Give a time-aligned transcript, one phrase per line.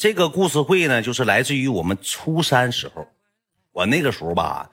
[0.00, 3.06] 这个故事会呢，就是来自于我们初三时候，
[3.70, 4.70] 我那个时候吧，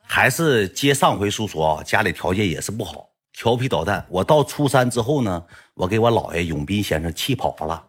[0.00, 4.06] 还是接上回书说啊，家里条件也是不好，调皮捣蛋。
[4.08, 5.44] 我到初三之后呢，
[5.74, 7.84] 我给我姥爷永斌先生气跑了，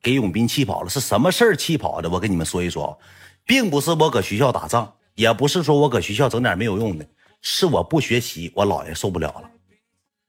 [0.00, 2.08] 给永斌气跑了，是什么事儿气跑的？
[2.08, 2.98] 我跟你们说一说，
[3.44, 7.06] 并不是我搁学校打仗，也不是说我搁学校整点没有用的，
[7.42, 9.50] 是我不学习，我姥爷受不了了。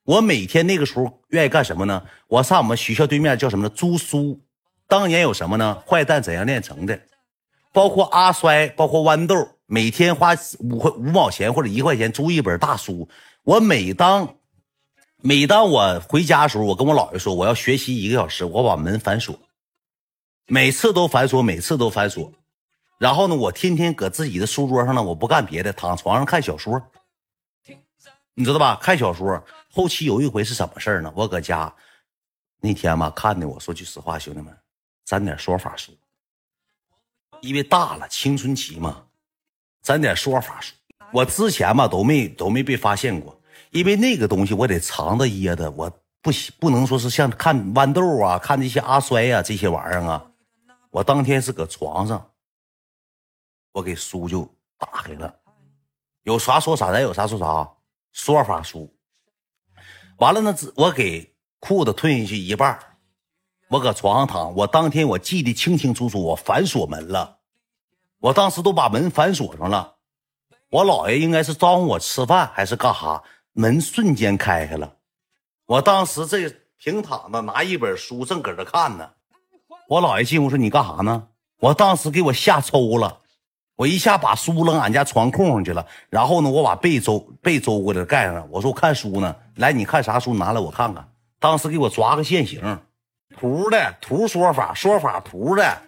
[0.04, 2.04] 我每天那个时候愿意干什么呢？
[2.28, 3.70] 我上我们学校对面叫什么呢？
[3.74, 4.42] 租书。
[4.88, 5.82] 当年有什么呢？
[5.88, 7.00] 坏蛋怎样炼成的？
[7.72, 9.36] 包括阿衰，包括豌豆，
[9.66, 13.10] 每天花五块五毛钱或者一块钱租一本大书。
[13.44, 14.36] 我每当
[15.18, 19.36] 每当我回家的时候，我跟我姥爷说我要学习一个小时，我把门反锁，
[20.48, 22.32] 每次都反锁，每次都反锁。
[23.00, 26.82] 然后呢，我天天搁自己的书桌上呢，我不干别的，躺床上看小说，
[28.36, 28.78] 你知道吧？
[28.82, 29.44] 看小说。
[29.72, 31.12] 后期有一回是什么事呢？
[31.16, 31.74] 我搁家
[32.62, 34.56] 那天吧看的，我说句实话，兄弟们，
[35.06, 35.92] 沾点说法书，
[37.42, 39.06] 因为大了青春期嘛，
[39.82, 40.74] 沾点说法书。
[41.12, 43.40] 我之前嘛都没都没被发现过，
[43.72, 45.90] 因为那个东西我得藏着掖着，我
[46.22, 50.26] 不不能说是像看豌豆啊，看这些阿衰呀这些玩意儿啊。
[50.90, 52.32] 我当天是搁床上，
[53.72, 55.40] 我给书就打开了，
[56.24, 57.70] 有啥说啥，咱有啥说啥，
[58.12, 58.92] 说法书。
[60.18, 62.80] 完了呢，我给裤子褪下去一半
[63.74, 64.54] 我搁床上躺。
[64.54, 67.38] 我当天我记得清清楚楚，我反锁门了，
[68.20, 69.96] 我当时都把门反锁上了。
[70.70, 73.24] 我姥爷应该是招呼我吃饭还是干哈，
[73.54, 74.94] 门瞬间开开了。
[75.66, 79.10] 我当时这平躺着，拿一本书正搁这看呢。
[79.88, 81.28] 我姥爷进屋说：“你干啥呢？”
[81.60, 83.22] 我当时给我吓抽了。
[83.76, 88.48] 我一下把书扔俺家床空上去了，然后呢，我把被周被周过来盖上。
[88.52, 90.36] 我说我看书呢，来，你看啥书？
[90.36, 91.10] 拿来我看看。
[91.40, 92.62] 当时给我抓个现行，
[93.38, 95.82] 图的图说法说法图的，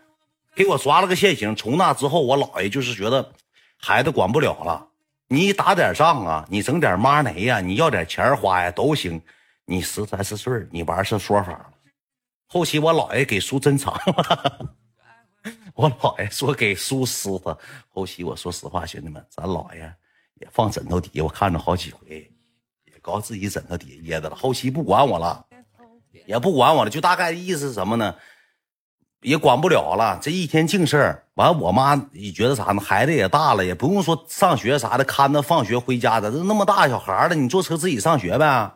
[0.56, 1.56] 给我抓了个现行。
[1.56, 3.32] 从那之后，我姥爷就是觉得
[3.78, 4.88] 孩子管不了了。
[5.28, 9.22] 你打点仗啊，你整点妈雷呀，你要点钱花呀都行。
[9.66, 11.72] 你十三四岁，你玩是说法
[12.48, 14.70] 后期我姥爷给书珍藏了。
[15.74, 17.58] 我姥爷说给书撕他，
[17.90, 19.82] 后期我说实话，兄弟们，咱姥爷
[20.36, 22.32] 也放枕头底下，我看着好几回，
[22.86, 24.36] 也搞自己枕头底下掖着了。
[24.36, 25.44] 后期不管我了，
[26.26, 28.16] 也不管我了，就大概意思是什么呢？
[29.22, 30.20] 也管不了了。
[30.22, 32.80] 这一天净事儿，完我妈也觉得啥呢？
[32.82, 38.72] 孩子也大了，也不用说上学啥的，看着放学回家的，这那么大小孩了，你坐车自己上学呗，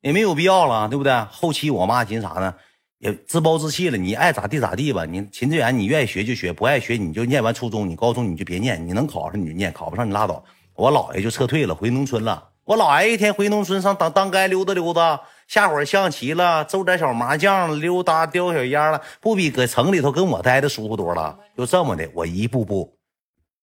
[0.00, 1.24] 也没有必要了，对不对？
[1.30, 2.54] 后期我妈寻啥呢？
[2.98, 5.06] 也自暴自弃了，你爱咋地咋地吧。
[5.06, 10.44] 你秦志远，你愿意学就学，不爱学你就念完初中，你高中你就别念，你能考上你就念，考不上你拉倒。
[10.74, 12.48] 我姥爷就撤退了，回农村了。
[12.64, 15.20] 我姥爷一天回农村上当当街溜达溜达，
[15.50, 21.36] 下会儿象棋了，揍点小麻将，溜达叼小烟了，不比搁城里头跟我待的舒服多了。
[21.56, 22.96] 就这么的，我一步步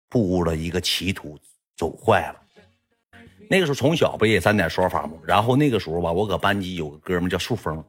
[0.09, 1.39] 步入了一个歧途，
[1.77, 2.35] 走坏了。
[3.49, 5.13] 那个时候从小不也沾点说法吗？
[5.23, 7.81] 然后那个时候吧，我搁班级有个哥们叫树峰。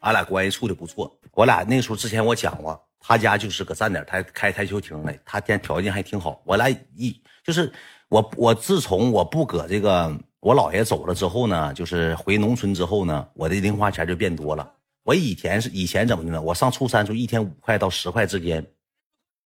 [0.00, 6.42] 俺俩关系处的不错，我俩那时候之前我讲过，他家就是搁站点台开台球厅的，他家条件还挺好。
[6.44, 7.72] 我俩一就是
[8.08, 14.68] 我我自从我不搁这个我姥爷走了之后呢，就是回农村之后呢，我的零花钱就变多了。
[15.04, 16.42] 我以前是以前怎么的呢？
[16.42, 18.66] 我上初三时候一天五块到十块之间，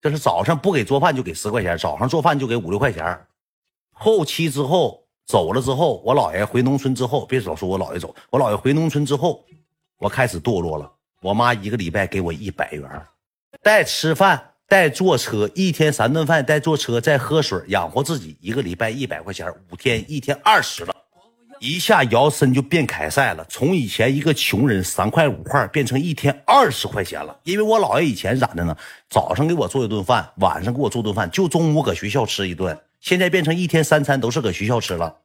[0.01, 3.27] 就是早上不给做饭就给十块钱，早上做饭就给五六块钱。
[3.91, 9.45] 后期之后走了之后，我姥爷回农村之后，别老说我姥爷走，我姥爷回农村之后。
[9.99, 10.93] 我开始堕落了。
[11.23, 13.07] 我妈一个礼拜给我一百元，
[13.63, 18.37] 带吃饭，带坐车，一天三顿饭，带坐车，再喝水，养活自己。
[18.41, 20.95] 一个礼拜一百块钱，五天一天二十了，
[21.61, 23.45] 一下摇身就变凯撒了。
[23.49, 27.39] 从以前一个穷人三块五块，变成一天二十块钱了。
[27.45, 28.77] 因为我姥爷以前咋的呢？
[29.11, 32.79] 早上给我做一顿饭，晚上给我做顿饭，就中午搁学校吃一顿。
[33.01, 35.19] 现在变成一天三餐都是搁学校吃了，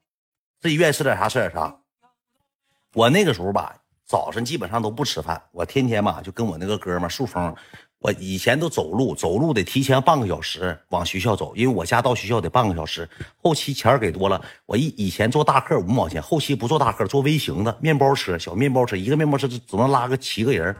[0.62, 1.78] 自己愿意吃点啥吃点啥。
[2.94, 3.78] 我那个时候吧。
[4.06, 7.56] 早上基本上都不吃饭，我天天吧就跟我那个哥们树峰，
[8.00, 13.08] 我以前都走路，走路得提前半个小时往学校走，因为我家到学校得半个小时。
[13.44, 20.74] 后期钱给多了，我以以前坐大客五毛钱，后期不坐大客，坐微型的面包车，小面包车，一个面包车只能拉个七个人，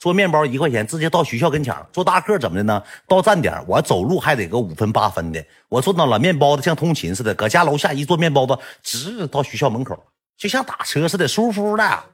[0.00, 2.82] 坐面包一块钱，直接到学校跟前坐大客怎么的呢？
[3.06, 9.96] 到站点我走路还得个五分八分的，我坐那了面包的像通勤似的，搁家楼下一坐面包子，直到学校门口，
[10.36, 12.04] 就像打车似的，舒服的。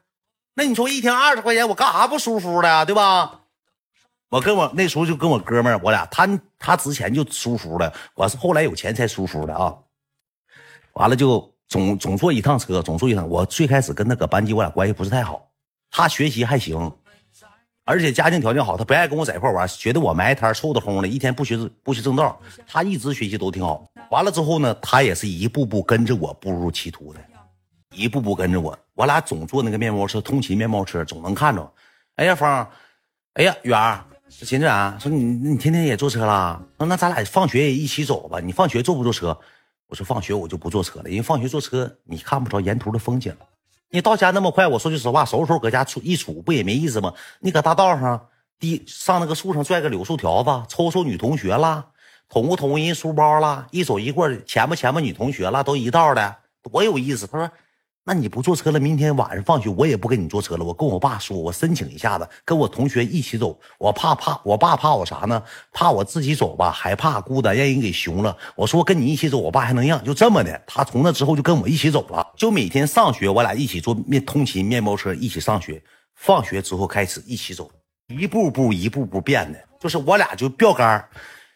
[0.54, 3.38] 那你说一天二十块钱，我干啥不舒服的，对吧？
[4.32, 6.26] 我跟我那时候就跟我哥们儿，我俩他
[6.58, 9.76] 他之前就舒服了，我是后来有钱才舒服的啊。
[10.94, 13.28] 完了就总总坐一趟车，总坐一趟。
[13.28, 15.46] 我最开始跟他搁班级，我俩关系不是太好。
[15.90, 16.90] 他学习还行，
[17.84, 22.40] 而且家庭条件好，他不爱跟我在一块玩，觉得我埋摊臭的哄的，一天不学不学正道。
[22.66, 23.84] 他一直学习都挺好。
[24.10, 27.20] 完了之后呢，他也是一步步跟着我步入歧途的，
[27.94, 28.78] 一步步跟着我。
[28.94, 31.70] 我俩总坐那个面包车，通勤面包车，总能看着。
[32.16, 32.66] 哎呀，芳，
[33.34, 34.04] 哎呀，远儿，
[34.40, 36.60] 秦志远说你你天天也坐车了？
[36.78, 38.40] 说那咱俩放学也一起走吧。
[38.40, 39.38] 你放学坐不坐车？
[39.86, 43.36] 我说放学我就不坐车了，因为放学坐车你看不着沿途的风景。
[43.90, 47.12] 你到家那么快，我说句实话，收拾收拾搁家处一杵不也没意思吗？
[47.40, 51.86] 你搁大道上低上那个树上拽个柳树条子，抽抽女同学啦，
[52.28, 57.26] 捅咕捅咕人书包啦，一走一过前吧前吧女同学啦，都一道的，多有意思。
[57.26, 57.50] 他说。
[58.04, 58.80] 那你不坐车了？
[58.80, 60.64] 明天晚上放学我也不跟你坐车了。
[60.64, 63.56] 我跟我爸说，我申请一下子跟我同学一起走。
[63.78, 65.40] 我怕怕，我爸怕我啥呢？
[65.72, 68.36] 怕我自己走吧，害怕孤单，让人给熊了。
[68.56, 70.02] 我说跟你一起走，我爸还能让？
[70.02, 72.26] 就这么的，他从那之后就跟我一起走了。
[72.36, 75.80] 就每天上学，我俩一起坐面通勤面包车一起上学。
[76.16, 77.70] 放学之后开始一起走，
[78.08, 81.08] 一步步一步步变的，就是我俩就标杆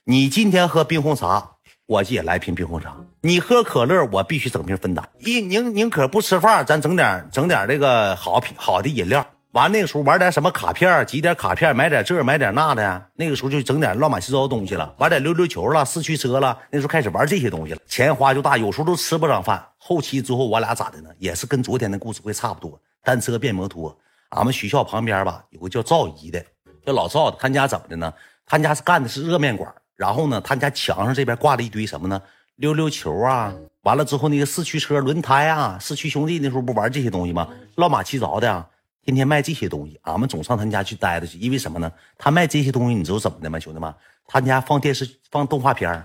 [0.05, 1.56] 你今天喝冰红茶。
[1.87, 5.09] 我也来瓶冰红茶，你喝可乐，我必须整瓶芬达。
[5.21, 9.25] 一宁宁可不吃饭，咱整点整点这个好品好的饮料。
[9.53, 13.07] 完那个时候玩点什么卡片，集点卡片，买点这买点那的。
[13.15, 16.59] 那个时候就整点乱码七糟的东西了，玩点溜溜球了，四驱车了。
[16.73, 19.65] 那时候开始玩这些东西了，钱花就大，有时候都吃不上饭。
[19.79, 21.11] 后期之后我俩咋的呢？
[21.21, 23.97] 也是跟昨天的故事会差不多，单车变摩托。
[24.31, 26.45] 俺们学校旁边吧有个叫赵姨的，
[26.85, 28.13] 叫老赵的，他家怎么的呢？
[28.45, 29.73] 他家是干的是热面馆。
[29.97, 32.21] 然后呢，他家墙上这边挂了一堆什么呢？
[32.57, 33.53] 溜溜球啊，
[33.83, 37.49] 完了之后那个四驱车轮胎啊，四驱兄弟那时候不玩这些东西吗？
[37.75, 38.67] 乱码七糟的，啊
[39.03, 39.99] 天天卖这些东西。
[40.03, 41.93] 俺们总上他家去待着去，因为什么呢？
[42.19, 43.95] 他卖这些东西，你知道怎么的吗，兄弟们？
[44.27, 46.03] 他家放电视放动画片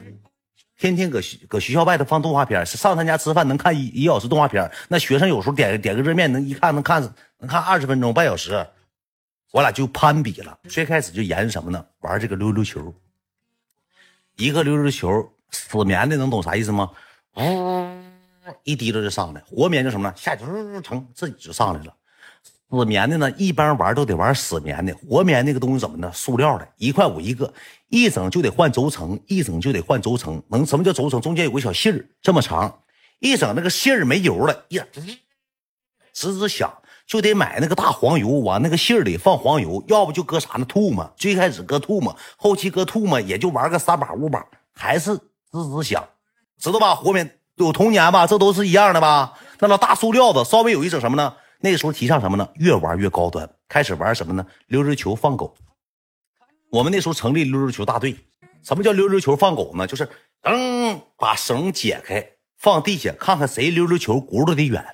[0.78, 7.02] 天天搁搁学校外头放动画片上他家吃饭能看一一小时动画片那学生有时候点点个热面，能一看能看
[7.40, 8.66] 能看二十分钟半小时。
[9.52, 11.86] 我俩就攀比了，最开始就研究什么呢？
[12.02, 12.94] 玩这个溜溜球。
[14.38, 16.90] 一个溜溜球，死棉的能懂啥意思吗？
[17.36, 17.88] 呜，
[18.64, 19.42] 一滴溜就上来。
[19.42, 20.14] 活棉就什么呢？
[20.18, 20.44] 下去
[20.82, 21.96] 成自己就上来了。
[22.70, 24.96] 死棉的呢，一般玩都得玩死棉的。
[24.96, 26.10] 活棉那个东西怎么呢？
[26.14, 27.54] 塑料的，一块五一个，
[27.90, 30.42] 一整就得换轴承，一整就得换轴承。
[30.48, 31.20] 能什么叫轴承？
[31.20, 32.82] 中间有个小信儿，这么长，
[33.20, 34.86] 一整那个信儿没油了，呀，
[36.14, 36.74] 吱吱响。
[37.12, 40.64] 就得买那个大黄油，往那个信儿里放黄油，要不就搁啥呢？
[40.64, 41.14] 吐沫。
[41.18, 44.42] 最开始搁吐沫，后期搁吐沫，也就玩个三把五把，
[44.74, 45.18] 还是
[45.52, 46.08] 滋滋响，
[46.58, 46.96] 知道吧？
[46.96, 48.26] 活棉有童年吧？
[48.26, 49.34] 这都是一样的吧？
[49.60, 51.34] 那老大塑料子，稍微有一种什么呢？
[51.60, 52.48] 那时候提倡什么呢？
[52.56, 54.46] 越玩越高端，开始玩什么呢？
[54.68, 55.54] 溜溜球放狗。
[56.72, 58.16] 我们那时候成立溜溜球大队。
[58.64, 59.86] 什么叫溜溜球放狗呢？
[59.86, 60.08] 就是
[60.44, 62.26] 嗯，把绳解开，
[62.58, 64.86] 放地下，看看谁溜溜球轱辘的远。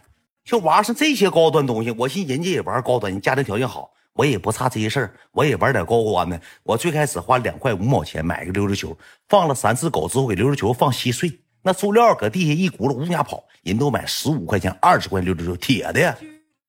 [0.48, 6.40] 就玩上这些高端东西，我寻人家也玩高端，人家庭条件好，我也不差这些事儿，我也玩点高端的。
[6.64, 8.98] 我最开始花两块五毛钱买个溜溜球，
[9.28, 16.18] 放了三次狗之后，给溜溜球放稀碎，那塑料搁地下一轱辘，呜家跑，人都买十五块钱、二十块溜溜球，铁的，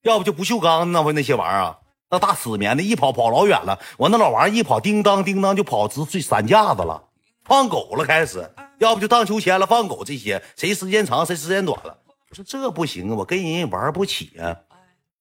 [0.03, 1.77] 要不就不锈钢那不那些玩意儿啊，
[2.11, 7.01] 那大死棉的，一跑跑老远了，我那老玩意儿一跑，叮当叮当就跑直碎散架子了，
[7.45, 8.45] 放狗了开始，
[8.79, 11.95] 要不就荡秋千了，放狗这些，谁时间长谁时间短了。
[12.29, 14.55] 我说这不行啊，我跟人玩不起啊，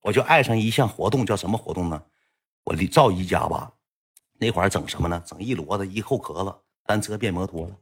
[0.02, 2.02] 我就爱上一项活动，叫什么活动呢？
[2.64, 3.72] 我离赵姨家吧，
[4.38, 5.22] 那会儿整什么呢？
[5.25, 7.74] 整一摞子一后壳子，单车变摩托了。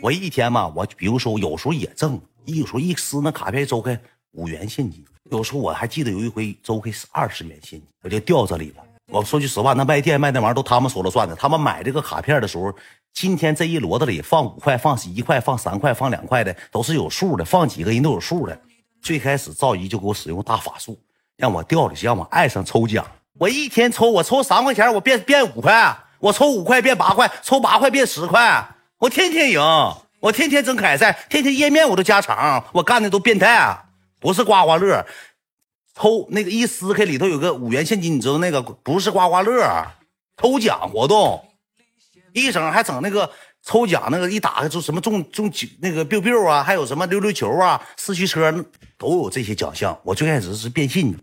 [0.00, 4.00] 我一天嘛，我比如说有时候也挣，有时候一撕那卡片周开
[4.30, 8.84] 五元现金，有时候我还记得有一回周开是二十元现金，我就掉这里了。
[9.06, 12.72] 我说句实话，那卖店卖那玩意儿都他们说了算的，他们买这个卡片的时候。
[13.12, 18.58] 今天这一摞子里放五块，放一块，放三块，放两块的都是有数的，放几个人都有数的。
[19.02, 20.98] 最开始赵姨就给我使用大法术，
[21.36, 23.04] 让我掉里，让我爱上抽奖。
[23.38, 28.66] 我一天抽，我抽三块钱，我变变五块；我抽五块变八块，抽八块变十块。
[28.98, 29.60] 我天天赢，
[30.20, 33.84] 我天天争凯赛，天天页面我都加长，我干的都变态，
[34.20, 35.04] 不是刮刮乐。
[35.94, 39.86] 抽那个一撕开里头有个五元现金，你知道那个不是刮刮乐，
[40.40, 41.44] 抽奖活动。
[42.32, 43.30] 一整还整那个
[43.62, 48.52] 抽奖，那个一打开就什么中中几那个 biu biu 啊，还有什么溜溜球啊、四驱车
[48.96, 49.98] 都有这些奖项。
[50.02, 51.16] 我最开始是变信，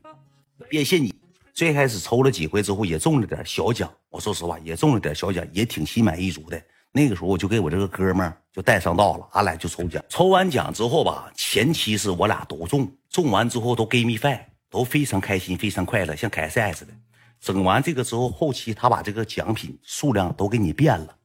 [0.70, 1.14] 变信你。
[1.54, 3.92] 最开始抽了几回之后，也中了点小奖。
[4.10, 6.62] 我说实话，也中了点小奖，也挺心满意足的。
[6.92, 10.02] 那个时候我就给我这个哥们儿就带上道了，俺俩就抽奖。
[10.08, 14.40] 抽完奖之后吧，前期是我俩都中，中完之后都 give me five，
[14.72, 16.94] 都非常开心，非常快乐，像开赛似的。
[17.40, 21.16] 整完这个之后，后期他把这个奖品数量都给你变了，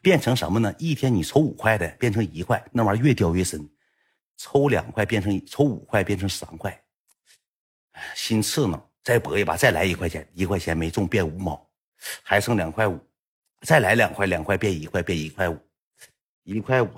[0.00, 0.74] 变成什么呢？
[0.78, 3.60] 一天你抽五块的变成一块，那玩意越掉越深；
[4.36, 6.82] 抽两块变成抽五块变成三块，
[8.14, 8.88] 心刺挠。
[9.04, 11.68] 再搏一把，再来一块钱，一块钱没中变五毛，
[12.22, 13.00] 还剩两块五，
[13.62, 15.58] 再来两块，两块变一块，变一块五，
[16.44, 16.88] 一块五，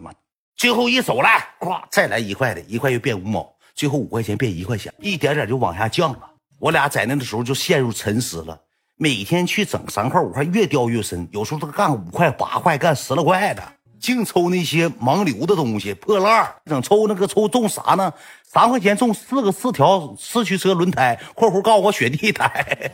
[0.00, 0.14] 妈，
[0.54, 1.28] 最后一手了，
[1.58, 6.30] 咵，再来一块的，一块又变五毛，最后五块钱变一块钱，一点点就往下降了。
[6.58, 8.60] 我俩在那的时候就陷入沉思了，
[8.96, 13.62] 每天去整三块五块，越掉越深，有时候都干五块八块，干十来块的。
[14.00, 18.12] 净抽那些盲流的东西，破烂整抽那个抽中啥呢？
[18.44, 22.92] 三块钱中四个四条四驱车轮胎（括弧告诉我雪地胎），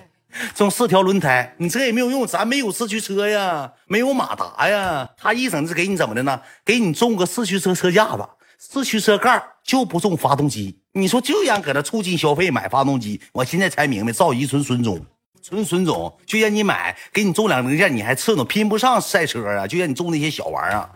[0.56, 5.08] 中四条轮胎，你这也没有用，咱没有四驱车呀，没有马达呀。
[5.18, 6.40] 他一整是给你怎么的呢？
[6.64, 8.26] 给你中个四驱车车架子，
[8.58, 10.80] 四驱车盖就不中发动机。
[10.96, 15.04] 你说就让搁那促进消费买发动机，我现在才明白，赵一纯孙总。
[15.42, 19.66] 纯孙总就让你买，给你中两零件，你还刺挠，拼不上赛车啊！
[19.66, 20.88] 就让你中那些小玩意儿，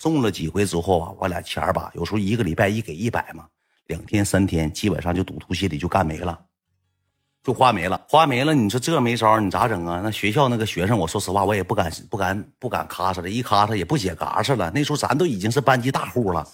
[0.00, 3.44] 中了几回之后啊，我俩钱吧，有时候一个礼拜一给一百嘛，
[3.88, 6.38] 两天三天基本上就赌徒心里就干没了，
[7.42, 8.54] 就花没了，花没了。
[8.54, 10.00] 你说这没招，你咋整啊？
[10.02, 14.70] 那学校那个学生，我说实话，我也不敢不敢不敢咔嚓了，一咔嚓也不解嘎嚓了。
[14.74, 16.48] 那时候咱都已经是班级大户了。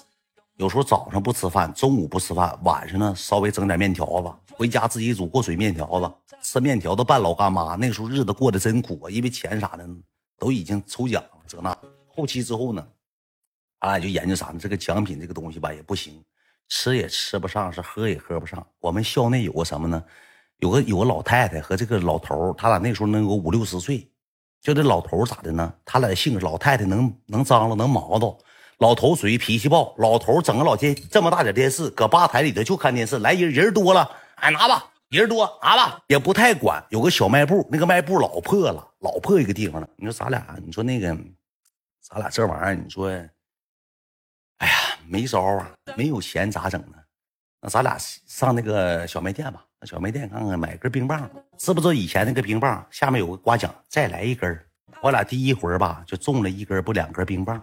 [0.58, 7.76] 有时候早上不吃饭，中午不吃饭，晚上呢稍微整点面条子，回家自己煮过水面条子，吃面条子拌老干妈。
[7.76, 9.88] 那时候日子过得真苦啊，因为钱啥的
[10.36, 11.76] 都已经抽奖了，这那。
[12.08, 12.84] 后期之后呢，
[13.78, 14.58] 俺俩就研究啥呢？
[14.58, 16.20] 这个奖品这个东西吧也不行，
[16.68, 18.66] 吃也吃不上，是喝也喝不上。
[18.80, 20.02] 我们校内有个什么呢？
[20.58, 24.10] 有个有个老太太和这个老头他俩那时候能有五六十岁。
[24.60, 25.72] 就这老头咋的呢？
[25.84, 28.36] 他俩的性格，老太太能能张罗，能毛叨。
[28.78, 33.18] 老头属于脾气暴，老头整个老电这么大点电视，搁吧台里头就看电视。
[33.18, 36.82] 来人人多了，哎拿吧，人多拿吧，也不太管。
[36.90, 39.88] 有个小卖部，那个卖部老破了，老破一个地方了。
[39.96, 41.08] 你说咱俩，你说那个，
[42.00, 43.08] 咱俩这玩意儿，你说，
[44.58, 44.74] 哎呀，
[45.08, 46.98] 没招啊，没有钱咋整呢？
[47.60, 54.56] 那咱俩上那个小卖店吧，那小卖店看看买根冰棒，知不知道以前那个冰棒下面有个刮奖，再来一根
[55.02, 57.60] 我俩第一回吧就中了一根不两根冰棒。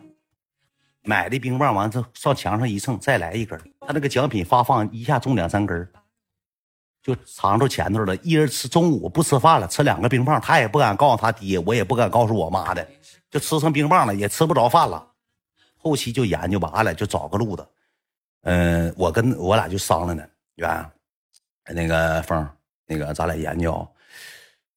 [1.06, 3.60] 买的冰棒完之后上墙上一蹭，再来一根。
[3.82, 5.88] 他那个奖品发放一下中两三根，
[7.02, 8.16] 就藏着前头了。
[8.18, 12.86] 一人吃中午不吃饭了，吃两个冰棒，他也不敢告诉他爹，我也不敢告诉我妈的，
[13.30, 15.12] 就吃成冰棒了，也吃不着饭了。
[15.78, 17.68] 后期就研究吧，俺俩就找个路子。
[18.42, 20.92] 嗯，我跟我俩就商量呢，远，
[21.74, 22.50] 那个峰，
[22.88, 23.88] 那个咱俩研究，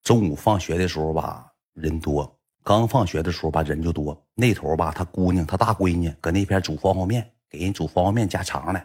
[0.03, 2.38] 中午放学的时候吧，人多。
[2.62, 4.21] 刚放学的时候吧，人就多。
[4.35, 8.81] 那头吧，他姑娘，他大闺女搁那边煮方便面，给人煮方便面加肠呢。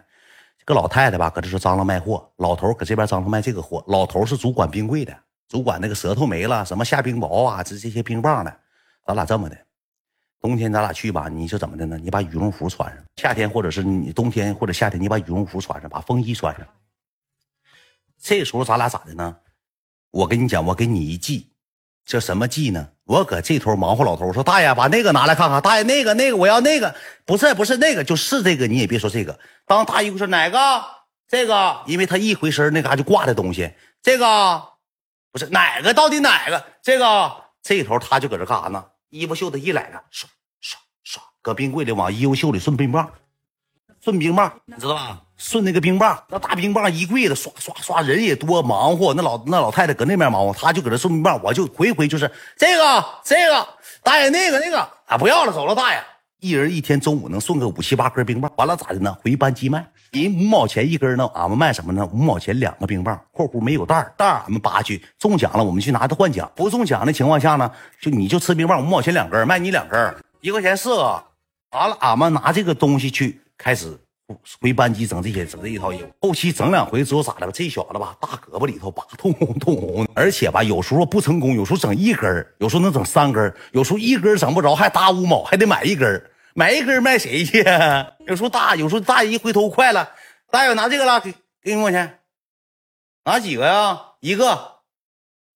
[0.58, 2.32] 这个老太太吧，搁这是张罗卖货。
[2.38, 3.84] 老头搁这边张罗卖这个货。
[3.88, 5.14] 老头是主管冰柜的，
[5.50, 8.60] 主管那个舌头没了，什么下冰雹啊，这这些冰棒的。
[9.06, 9.58] 咱俩这么的，
[10.40, 11.98] 冬天咱俩去吧，你就怎么的呢？
[11.98, 13.04] 你把羽绒服穿上。
[13.18, 16.66] 夏天或者是你冬天或者夏天，你把羽绒服穿上，把风衣穿上。
[18.18, 19.36] 这时候咱俩咋的呢？
[20.12, 21.53] 我跟你讲，我给你一计。
[22.06, 22.90] 这什么计呢？
[23.06, 26.94] 我搁这头忙活，老头说：“大爷，把那个拿来看看。”大爷，那个那个，我要那个，
[27.26, 28.68] 不是不是那个，就是这个。
[28.68, 29.38] 你也别说这个。
[29.66, 30.84] 当大爷说哪个？
[31.28, 33.74] 这个，因为他一回身，那嘎就挂的东西。
[34.02, 34.62] 这个
[35.32, 35.94] 不是哪个？
[35.94, 36.64] 到底哪个？
[36.82, 37.32] 这个
[37.62, 38.86] 这头他就搁这干啥呢？
[39.10, 40.30] 衣服袖子一揽着，刷
[40.60, 43.12] 刷刷，搁冰柜里往衣服袖里顺冰棒，
[44.04, 45.18] 顺冰棒，你知道吧？
[45.38, 49.14] 顺那个冰棒，那大冰棒一柜子，刷刷刷，人也多，忙活。
[49.14, 53.66] 那老那老太太搁那边忙活，他就搁这顺冰棒，我就回回就是这个这个
[54.04, 56.04] 大爷那个那个啊，不要了，走了，大爷。
[56.42, 59.16] 一人一天中午能顺个五七八根冰棒，完了咋的呢？
[59.24, 62.06] 回班级卖，人五毛钱一根呢，俺们卖什么呢？
[62.12, 65.02] 五毛钱两个冰棒，括弧没有袋袋俺们扒去。
[65.18, 71.24] 中奖了，我们去拿它换奖；不中奖的情况下呢，就你就吃冰棒，五毛钱两根，卖你两根，一块钱四个。
[71.72, 73.98] 完了，俺们拿这个东西去开始。
[74.60, 77.52] 回班级整这些整这一套衣服，后期整两回之后咋的吧？
[77.54, 87.64] 这小子吧，大胳膊里头吧通红通红，而且吧有时候不成功，有时候整一根有时候能整三根有时候一根整不着还搭五毛，还得买一根买一根卖谁去？
[88.26, 90.10] 有时候大，有时候大爷一回头快了，
[90.50, 92.20] 大爷拿这个了，给给你五块钱，
[93.26, 94.02] 拿几个呀？
[94.22, 94.78] 一个，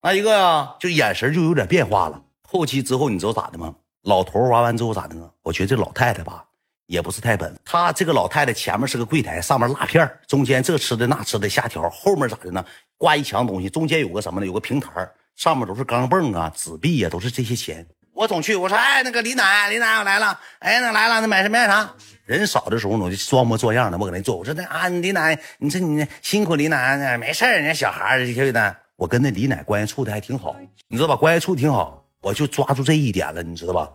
[0.04, 0.76] 拿一个呀？
[0.80, 2.22] 就眼神就有点变化了。
[2.44, 3.74] 后期之后你知道咋的吗？
[4.04, 5.32] 老头玩完之后咋的呢？
[5.42, 6.44] 我觉得这老太太吧。
[6.88, 12.66] 也不是太笨，他这个老太太前面是个柜台，上面辣片中间这吃的那吃的虾条，后面咋的呢？
[12.98, 14.46] 挂一墙东西，中间有个什么呢？
[14.46, 14.90] 有个平台，
[15.36, 17.86] 上面都是钢镚啊、纸币呀，都是这些钱。
[18.14, 21.94] 我总去，我说，哎，那个李奶，李奶我来了，哎，那来了，那买什么买啥？
[22.26, 24.38] 人少的时候我就装模作样的，我搁那坐。
[24.38, 28.76] 我说那啊，李奶，你说你辛苦李奶，没事人家小孩儿这的。
[28.96, 30.56] 我跟那李奶关系处的还挺好，
[30.88, 31.16] 你知道吧？
[31.16, 33.92] 关系处的挺好，我就抓住这一点了，你知道吧？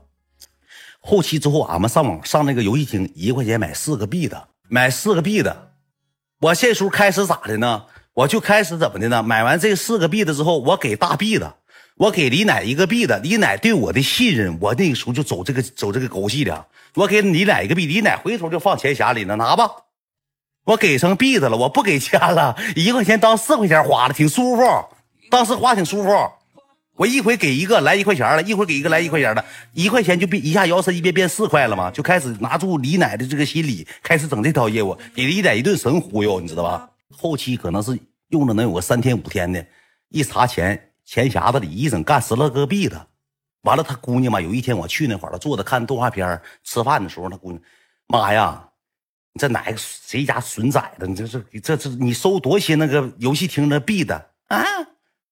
[1.04, 5.72] 后期之后，俺们上网上那个游戏厅，一块钱买四个币的，买四个币的。
[6.40, 7.84] 我这时候开始咋的呢？
[8.14, 9.22] 我就开始怎么的呢？
[9.22, 11.56] 买完这四个币的之后，我给大币的，
[11.96, 16.66] 我给李奶一个币的，李奶对我的信任，我那个时候就走这个走这个狗戏的。
[16.94, 19.68] 我给李奶一个币，李奶回头就放钱匣里了，拿吧。
[20.64, 24.62] 我给成币的了，我不给钱了，一块钱当四块钱花了，挺舒服。
[25.30, 26.10] 当时花挺舒服。
[26.96, 36.90] 我一回给一个来一块钱了，一会给一个来一块钱的，一块钱就变一下摇身一变变四块了嘛，就开始拿住李奶的这个心理，开始整这套业务，给李奶一顿神忽悠，你知道吧？
[37.10, 39.64] 后期可能是用了能有个三天五天的，
[40.10, 43.06] 一查钱钱匣子里一整干十来个币的，
[43.62, 47.62] 完了他姑娘嘛，有一天我去那会儿，坐着看动画片吃饭的时候，他姑娘，
[48.06, 48.68] 妈呀，
[49.32, 51.06] 你这哪个谁家损崽子？
[51.06, 54.62] 你这是这这你收多些那个游戏厅的币的啊？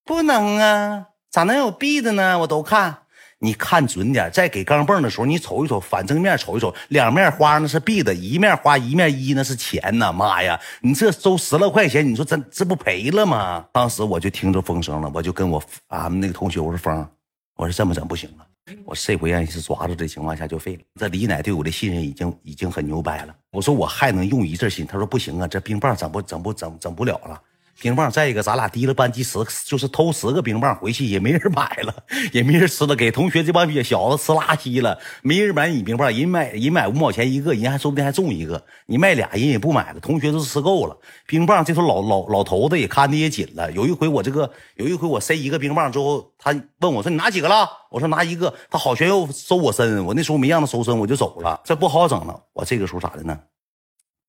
[0.06, 1.06] 不能啊。
[1.30, 2.36] 咋能有币的呢？
[2.40, 2.96] 我都看，
[3.38, 10.12] 你看准点，在给钢镚的时候，你瞅一瞅，反正面瞅一瞅，两面花那是币的，一面花一面一那是钱呢。
[10.12, 13.64] 妈呀，你这收十来块钱，你说真这不赔了吗？
[13.72, 17.08] 当时我就听着风声了，我就跟我俺们那个同学我说风，
[17.54, 18.44] 我说这么整不行了，
[18.84, 20.82] 我这回让是抓住的情况下就废了。
[20.96, 23.34] 这李奶对我的信任已经已经很牛掰了。
[23.52, 27.40] 我说我还能用一阵心，他说不行啊，这冰棒整不整不整整不了了。
[27.80, 31.94] 冰棒，再一个，咱俩提了班级十，就是偷十个冰棒回去，也没人买了，
[32.30, 40.96] 也没人吃了，给同学这帮小子吃垃圾了，没人买你冰棒，人买人买五毛钱一个，人还说不定还中一个，你卖俩人也不买了，同学都吃够了。
[41.26, 43.72] 冰棒，这头老老老头子也看的也紧了。
[43.72, 47.66] 有一回我这个，有一回我塞一个冰棒之后，他问我说你拿几个了？
[47.90, 52.42] 我说拿一个，他好悬又收我身，我那时候没让他收身，我就走了，这不好整了。
[52.52, 53.38] 我这个时候咋的呢？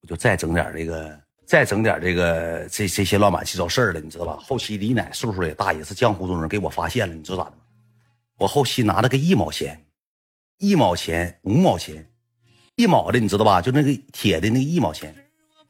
[0.02, 1.20] 我就再整点这个。
[1.52, 4.38] 再整点这个这这些乱码七糟事儿了，你知道吧？
[4.42, 7.54] 后期李奶岁数也大，也是江湖中人，给我发现了，你知道咋的？
[8.38, 9.78] 我后期拿了个一毛钱，
[10.60, 12.08] 一毛钱，五毛钱，
[12.78, 13.62] 一毛的，你知道吧？
[13.62, 15.14] 就那个铁的那个一毛钱，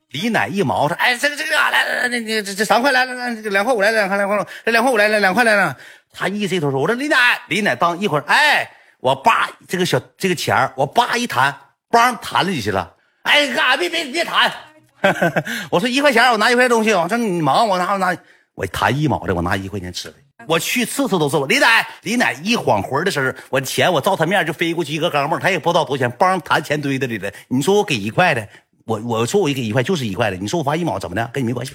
[0.10, 5.76] 李奶一毛，说哎，这个这个啊来来来，你你这这三块来来来，两块五来两块两块来两块五来来两块来了。
[6.12, 11.58] 他一这头说，我说李奶，李奶当一会儿，哎，我叭这个小这个钱我叭一弹，
[11.90, 12.96] 梆弹了进去了。
[13.24, 13.78] 哎，干啥？
[13.78, 14.54] 别别别弹。
[15.70, 16.94] 我说一块钱，我拿一块东西。
[16.94, 18.16] 我说你忙，我拿我拿，
[18.56, 20.16] 我弹一毛的，我拿一块钱吃的。
[20.48, 27.32] 我去次次都是我李奶，李奶一晃魂的时候，我钱我照他面就飞过去一个钢镚，他也不知道多少钱，帮弹钱堆子里的。
[27.48, 28.48] 你说我给一块的，
[28.86, 30.38] 我我说我给一块就是一块的。
[30.38, 31.74] 你说我发一毛怎么的，跟你没关系。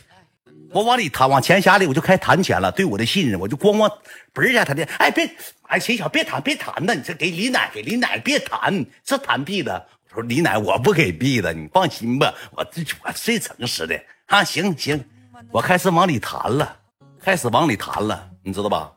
[0.73, 2.71] 我往里弹，往钱匣里我就开弹钱了。
[2.73, 3.91] 对我的信任，我就咣咣
[4.35, 4.85] 嘣一下弹的。
[4.99, 5.31] 哎别，
[5.69, 9.87] 哎钱小别弹别弹呐，你这给李奶给李奶别弹，这弹屁的。
[10.17, 14.43] 说李奶，我不给币的，你放心吧，我这我最诚实的啊！
[14.43, 15.05] 行行，
[15.53, 16.75] 我开始往里弹了，
[17.21, 18.91] 开始往里弹了，你知道吧？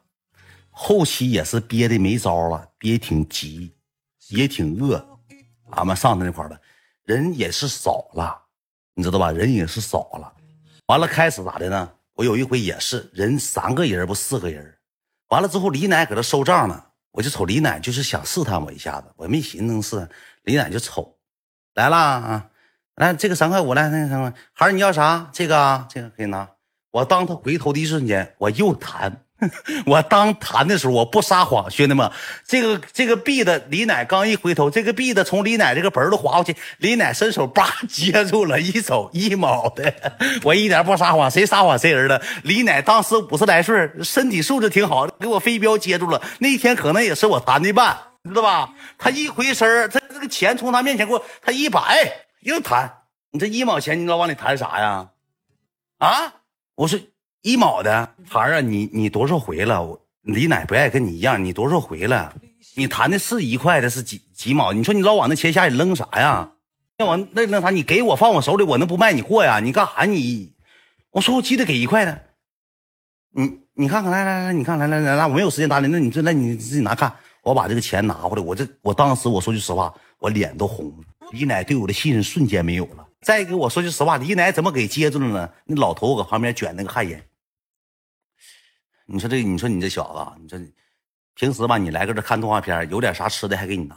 [0.70, 3.76] 后期也是憋的没招了，憋挺急，
[4.30, 5.06] 也挺饿，
[5.72, 6.58] 俺们上的那块了，
[7.04, 8.42] 人也是少了，
[8.96, 9.30] 你知道吧？
[9.30, 10.34] 人也是少了，
[10.86, 11.92] 完了开始咋的呢？
[12.14, 14.74] 我有一回也是人三个人不四个人，
[15.28, 20.10] 完了之后李奶搁这收账呢，我就瞅李奶就是想试探我一下子，我没寻思能试。
[20.44, 21.18] 李奶就瞅
[21.76, 22.46] 来了啊，
[22.96, 25.30] 来这个三块五来，那个三块孩儿你要啥？
[25.32, 26.48] 这个啊，这个可以拿。
[26.92, 29.24] 我当他回头的一瞬间，我又弹。
[29.86, 32.12] 我当弹的时候，我不撒谎，兄弟们，
[32.46, 39.94] 这个这个币的李奶刚一回头，这个币的从李奶这个盆儿都滑过去，李奶伸手叭接住了，一瞅一毛的，
[40.44, 42.22] 我一点不撒谎，谁撒谎谁人了。
[42.44, 46.22] 李奶当时五十来岁，身体素质挺好，给我飞镖接住了。
[46.40, 47.98] 那天可能也是我弹的慢。
[48.28, 48.74] 知道吧？
[48.98, 52.94] 他一回身他这个钱从他面前过，他一把，哎，又弹。
[53.32, 55.12] 你这一毛钱，你老往里弹啥呀？
[56.00, 56.34] 啊？
[56.76, 57.00] 我说
[57.42, 59.82] 一毛的孩儿啊，你你多少回了？
[59.82, 62.34] 我李奶不爱跟你一样，你多少回了？
[62.76, 64.74] 你弹的是一块的，是几几毛？
[64.74, 66.52] 你说你老往那钱下里扔啥呀？
[66.98, 69.62] 那我那那啥，你给我放我手里，我能不卖你货呀？
[69.62, 70.04] 你干啥？
[70.04, 70.54] 你
[71.12, 72.26] 我说我记得给一块的。
[73.32, 77.16] 你你看看，来来来，你看来来来，来我没有时间搭理，那你这那你自己拿看。
[77.44, 81.30] 我把这个钱拿回来，我这我当时我说句实话，我脸都红了。
[81.32, 83.08] 李奶对我的信任瞬间没有了。
[83.22, 85.50] 再一个，我说句实话，李奶怎么给接住了呢？
[85.66, 87.24] 那老头搁旁边卷那个旱烟。
[89.06, 90.60] 你说这，你说你这小子，你这
[91.36, 93.96] 平时吧，你来搁这看动画片，有点啥吃的还给你拿。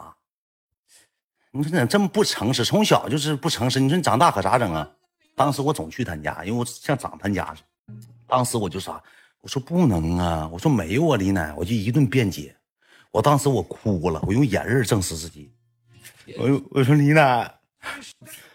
[1.50, 2.64] 你说你咋这么不诚实？
[2.64, 3.78] 从小就是不诚实。
[3.78, 4.88] 你说你长大可咋整啊？
[5.34, 7.94] 当时我总去他家，因为我像长他家似的。
[8.26, 9.02] 当时我就啥，
[9.40, 12.54] 我说不能啊，我说没有啊，李奶，我就一顿辩解。
[13.12, 15.52] 我当时我哭了，我用眼泪证实自己。
[16.38, 17.48] 我我说李奶，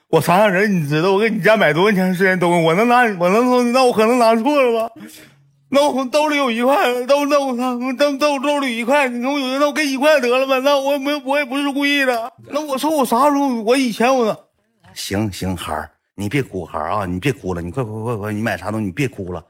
[0.10, 1.12] 我啥样人你知道？
[1.14, 4.94] 我给你家买多长时间东西，我能拿我能说那我可能拿错了吧？
[5.70, 10.58] 那我兜里有一块，兜那我兜兜兜里一块，你说我有那我给一块得了吧？
[10.60, 12.34] 那我没我也不是故意的。
[12.48, 13.62] 那我说我啥时候？
[13.64, 14.50] 我以前我
[14.94, 18.86] 行行孩儿，你别哭，孩儿啊，你别哭了，你快快快快，你买啥东西？
[18.86, 19.46] 你别哭了，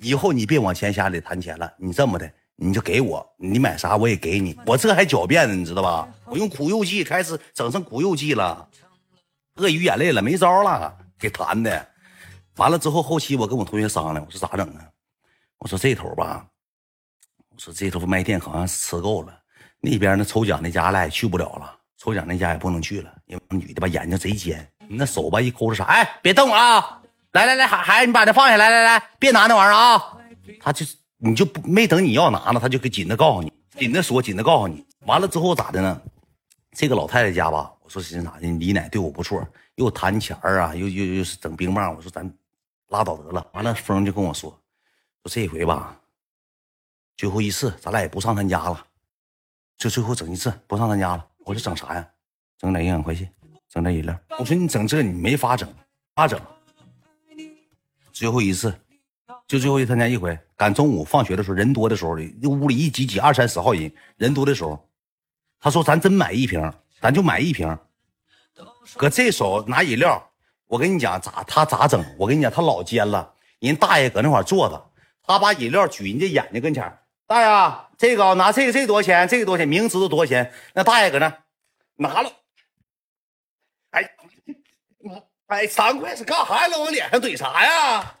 [0.00, 1.72] 以后你别往钱匣里谈钱了。
[1.78, 2.30] 你这么的，
[2.62, 4.54] 你就给我，你买啥我也给你。
[4.66, 6.06] 我这还狡辩呢，你知道吧？
[6.26, 8.68] 我用苦肉计开始整成苦肉计了，
[9.56, 11.88] 鳄鱼眼泪了，没招了，给谈的。
[12.56, 14.84] 完了之后，后期我跟我同学商量，我说咋整啊？
[15.58, 16.46] 我说这头吧，
[17.48, 19.32] 我说这头卖店好像吃够了，
[19.80, 24.70] 那边那抽奖那家俩也去不了了，抽奖那家也不能去了，因为女的吧眼睛贼尖。
[24.86, 25.84] 你那手吧一抠着啥？
[25.84, 27.00] 哎，别动啊！
[27.32, 30.18] 来来来，孩孩子，你把这放下来，来来，别拿那玩意儿啊！
[30.60, 30.84] 他就
[31.22, 34.84] 你就不没等你要拿呢，他就给紧着告诉你，紧着说，紧着告诉你。
[35.06, 36.02] 完了之后咋的呢？
[36.72, 38.50] 这个老太太家吧，我说寻思咋的？
[38.58, 41.94] 李奶对我不错，又谈钱啊，又又又是整冰棒。
[41.94, 42.28] 我说咱
[42.88, 43.46] 拉倒得了。
[43.52, 44.50] 完了，峰就跟我说，
[45.22, 46.00] 说这回吧，
[47.16, 48.86] 最后一次，咱俩也不上他家了，
[49.76, 51.26] 就最后整一次，不上他家了。
[51.44, 52.08] 我说整啥呀？
[52.58, 53.30] 整点营养快线。
[53.68, 55.72] 整点饮料，我说你整这你没法整，
[56.16, 56.40] 咋整？
[58.12, 58.74] 最后一次，
[59.50, 60.38] 就最后一参加一回。
[60.56, 64.88] 赶中午放学的时候，人多的时候，那屋里一挤挤二三十号人，人多的时候，
[65.58, 67.76] 他说咱真买一瓶，咱就买一瓶。
[68.96, 70.30] 搁这手拿饮料，
[70.68, 72.00] 我跟你讲咋他咋整？
[72.16, 74.90] 我跟你讲他老尖了，人大爷搁那块坐着，
[75.24, 79.26] 他把饮料举人家眼睛跟前大爷，这个拿这个这多少钱？
[79.26, 79.66] 这个多少钱？
[79.66, 81.38] 明知道多少钱，那大爷搁那
[81.96, 82.30] 拿了。
[83.90, 84.08] 哎，
[85.48, 86.78] 哎，三块是干啥呀？
[86.78, 88.14] 往脸上怼啥呀？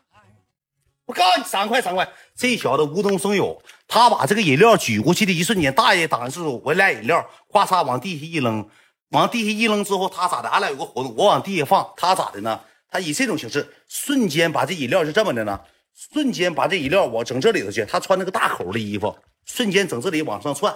[1.10, 2.08] 我告诉你，三块三块。
[2.36, 8.64] 这小子无中生有，他把这个饮料举过去的一瞬间，大爷当时我俩饮料，咵嚓往地下一扔，
[9.08, 10.48] 往地下一扔之后，他咋的？
[10.48, 12.60] 俺俩有个活动，我往地下放，他咋的呢？
[12.88, 15.58] 他以这种形式，瞬间把这饮料是这么的呢？
[16.12, 17.84] 瞬间把这饮料我整这里头去。
[17.84, 19.12] 他穿那个大口的衣服，
[19.44, 20.72] 瞬间整这里往上窜，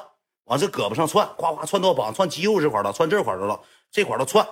[0.47, 3.61] 往这胳膊上窜，咵咵窜到膀，窜肌肉这块了，窜这块的了，
[3.93, 4.45] 这块都窜。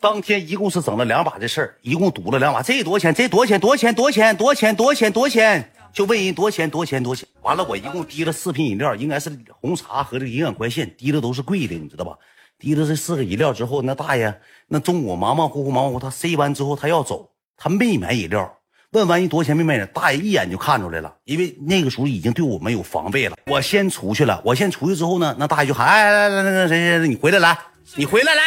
[0.00, 3.14] 当天一共是整了两把这事儿，一共赌了两把，这多少钱？
[3.14, 3.58] 这多少钱？
[3.58, 3.94] 多少钱？
[3.94, 4.36] 多少钱？
[4.36, 4.74] 多少钱？
[4.76, 5.12] 多少钱？
[5.12, 5.72] 多少钱？
[5.92, 6.70] 就问人多少钱？
[6.70, 7.02] 多少钱？
[7.02, 7.28] 多少钱？
[7.42, 12.12] 完了，我一共滴了四瓶饮料，应该是红茶和这个营养快线，滴的都是贵的，你知道吧？
[12.58, 18.54] 滴了这四个饮料之后，那大爷那中午忙忙乎乎，忙忙乎，他塞完之后他要走，他没买饮料。
[18.92, 23.36] 问完人多少钱没买，大爷一眼就看出来了，因为那个时候已经对我们有防备了。
[23.46, 27.58] 我先出去了，我先出去之后呢，那大爷就喊：“哎来来来，那个谁谁谁，你回来来，
[27.96, 28.42] 你回来来。”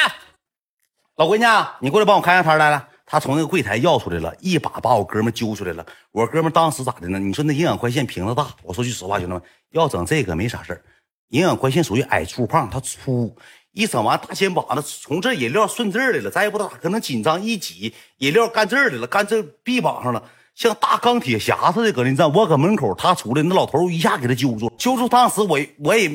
[1.18, 1.46] 老闺女，
[1.82, 2.88] 你过来帮我开下摊来了。
[3.06, 5.86] 他从那个柜台要出来了，一把把我哥们揪出来了。
[6.14, 7.20] 我哥们当时咋的呢？
[7.20, 10.82] 你说那营养快线瓶子大，我说句实话，兄弟们，要整这个没啥事
[11.30, 13.36] 营养快线属于矮粗胖，它粗，
[13.74, 20.24] 一整完大肩膀子，从这饮料顺这儿来了，咱也不知道咋可能紧张一挤，饮料干这儿来了，干这臂膀上了，
[20.56, 22.32] 像大钢铁侠似的搁那站。
[22.34, 25.10] 我搁门口，他出来，那老头一下给他揪住，揪住。
[25.10, 26.10] 当时我我也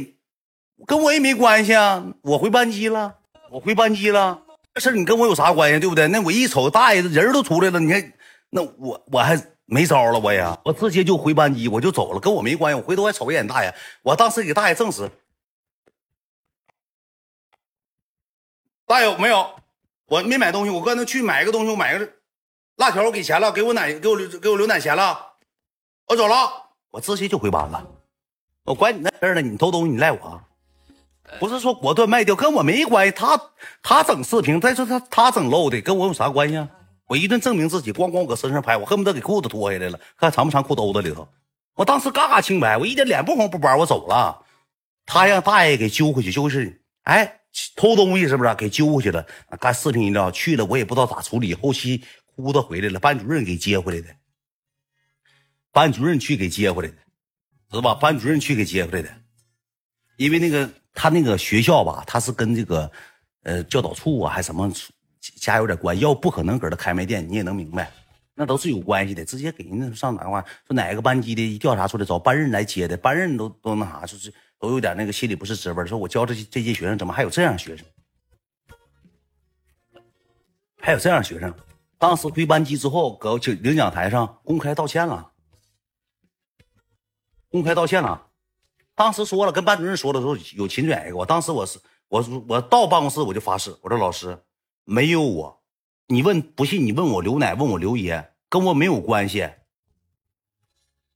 [0.87, 3.17] 跟我也没关系啊，我回班级了，
[3.51, 4.41] 我回班级了。
[4.77, 6.07] 这事你跟我有啥关系，对不对？
[6.09, 8.13] 那我一瞅，大爷人都出来了，你看，
[8.51, 9.35] 那我我还
[9.65, 12.79] 没招了，我也，我直接就回班级，我就走了，跟我没关系。
[12.79, 15.11] 我回头还瞅一眼大爷，我当时给大爷证实，
[18.85, 19.59] 大爷没有，
[20.09, 22.07] 我没买东西，我刚才去买个东西，我买个
[22.77, 25.37] 辣条，我给钱了，给我奶，给我给我留奶钱了，
[26.09, 27.83] 我走了，我直接就回班了，
[28.65, 30.43] 我管你那事儿呢，你偷东西你赖我。
[31.39, 33.13] 不是说果断卖掉，跟我没关系。
[33.13, 33.41] 他
[33.83, 36.69] 他整视频，再说他他整漏的，跟我有啥关系啊？
[37.07, 41.29] 我一顿证明自己，咣咣搁身上拍，我恨不得给裤子脱下来了，看藏不藏裤兜子里头。
[41.75, 44.45] 我当时嘎嘎清白，我一点脸不红不白，我走了。
[45.05, 47.41] 他让大爷给揪回去，就是哎
[47.77, 48.55] 偷东西是不是？
[48.55, 49.27] 给揪回去了。
[49.61, 51.55] 干视频了去了，我也不知道咋处理。
[51.55, 52.03] 后期
[52.35, 54.09] 哭子回来了，班主任给接回来的，
[55.71, 56.97] 班主任去给接回来的，
[57.71, 57.95] 知道吧？
[57.95, 59.09] 班主任去给接回来的，
[60.17, 60.71] 因为那个。
[60.97, 62.91] 他那个学校吧，他是跟这个，
[63.43, 64.73] 呃，教导处啊，还什么
[65.21, 67.93] 家有点关系，要不可能搁这开卖店，你也能明白，
[68.35, 77.87] 那都是有关系的，直接给人家上打电话说哪个班级的一调查出来找班任来接的，班任都都那啥，就是都有点那个心里不是滋味说我教这些这些学生怎么还有这样学生，
[80.79, 81.53] 还有这样学生，
[81.99, 85.31] 当时回班级之后，搁领奖台上公开道歉了，
[87.51, 88.26] 公开道歉了。
[88.97, 91.17] 当时说了，跟班主任说的时候有秦拽一个。
[91.17, 91.79] 我当时我是
[92.09, 94.43] 我我到办公室我就发誓，我说老师
[94.85, 95.61] 没有我，
[96.07, 99.49] 你问不信你问我刘奶问我刘爷，跟我没有关系。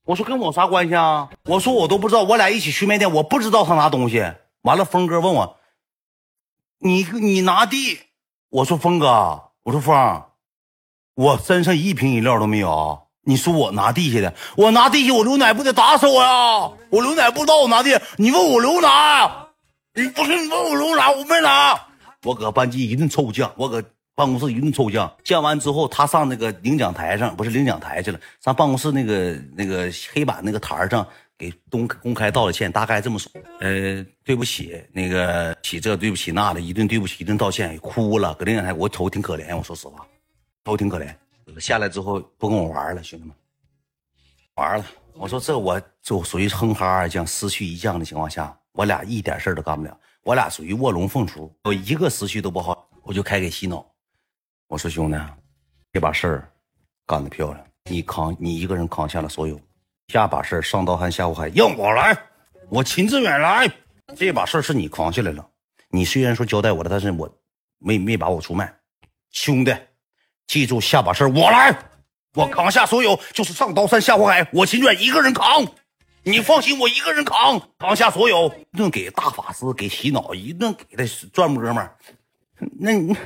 [0.05, 1.31] 我说跟我啥关系啊？
[1.45, 4.21] 我说我都不知道，我俩一起去卖店，我不知道他拿东西。
[4.63, 5.57] 完了，峰哥问我，
[6.79, 7.99] 你你拿地？
[8.51, 10.25] 我说峰哥，我说峰，
[11.15, 13.07] 我身上一瓶饮料都没有。
[13.23, 16.71] 你说我拿地下的，我拿地下，我刘奶不得打死我呀！
[16.91, 19.49] 我刘奶不知道我拿地，你问我刘哪？
[19.95, 21.11] 你不是你问我刘哪？
[21.11, 21.79] 我没拿。
[22.23, 23.83] 我搁班级一顿臭犟，我搁
[24.15, 31.07] 办公室一顿臭犟，犟完之后，他上那个领奖台上，不是领奖台去了，上办公室那个那个黑板那个台上
[31.39, 33.31] 给公公开道了歉，大概这么说：
[33.61, 38.35] 呃，对不起，那个起这对不起那的，一顿对不起，一顿道歉，哭了。
[38.35, 40.07] 搁领奖台，我瞅挺可怜，我说实话，
[40.65, 41.15] 瞅挺可怜。
[41.59, 43.35] 下来之后不跟我玩了，兄弟们，
[44.55, 44.85] 玩了。
[45.15, 53.85] 我说这我就属于哼哈二将，失去一将的情况下，我俩一点事都干不了，我俩属于卧龙凤雏，我一个思绪都不好，我就开给洗脑。
[54.69, 55.19] 我说兄弟，
[55.93, 56.53] 这把事儿
[57.07, 59.61] 干得漂亮，你扛，你一个人扛下了所有。
[60.09, 62.17] 下把事儿上刀山下火海，让我来，
[62.69, 63.71] 我秦志远来。
[64.17, 65.49] 这把事儿是你扛下来了，
[65.89, 67.33] 你虽然说交代我了，但是我
[67.79, 68.73] 没没把我出卖。
[69.31, 69.73] 兄弟，
[70.51, 71.79] 记住下把事我来，
[72.35, 75.65] 我扛下所有，就是上刀山下火海，我秦志远一个人扛。
[76.25, 78.53] 你放心，我一个人扛，扛下所有。
[78.73, 81.89] 一顿给大法师给洗脑，一顿给他转摸摸。
[82.81, 83.17] 那你。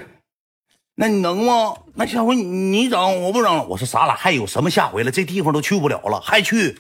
[0.97, 1.75] 那你能吗？
[1.95, 3.65] 那下回你整，我不整了。
[3.65, 5.11] 我说咱俩还有什么下回了？
[5.11, 6.79] 这地方都去不了了，还去？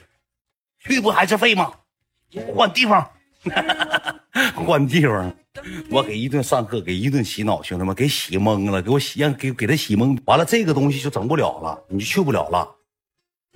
[0.78, 1.72] 去不还是废吗？
[2.54, 3.10] 换地方，
[4.66, 5.34] 换地方。
[5.90, 10.18] 我给一顿上课，给一顿洗脑，兄弟们给洗懵了，给我洗让给给他洗懵。
[10.24, 12.68] 完了，这个东西就整不了了，你就去不了了。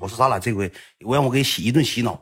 [0.01, 0.71] 我说咱俩这回，
[1.05, 2.21] 我让我给洗一顿洗脑。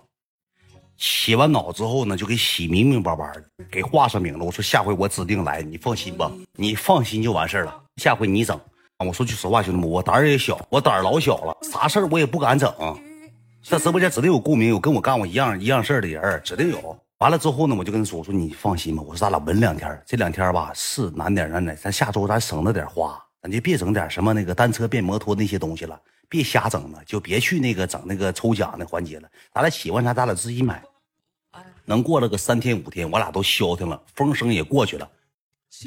[0.97, 4.45] 洗完脑之后呢，就给洗明明白白的，给画上名了。
[4.45, 7.83] 我说下回我指定来，你放心吧，你放心就完事了。
[7.97, 8.59] 下回你整。
[8.99, 12.73] 我说句实话，兄弟们，我胆儿也小，我胆儿老小了，啥事儿我也不敢整。
[13.62, 16.99] 这直播间指定有共鸣，有跟我干过一样一样事儿的人，指定有。
[17.19, 25.99] 完了之后呢，我就跟他说，我说你放心吧，我说咱俩稳两天，这两天吧是难点难点，咱下周咱省着点花，咱就别整点什么那个单车变摩托那些东西了。
[26.29, 29.29] 别瞎整了，就别去那个整那个抽奖的环节了。
[29.55, 30.83] 咱俩喜欢啥，咱俩自己买。
[31.85, 35.09] 能过了个三天五天，我俩都消停了，风声也过去了。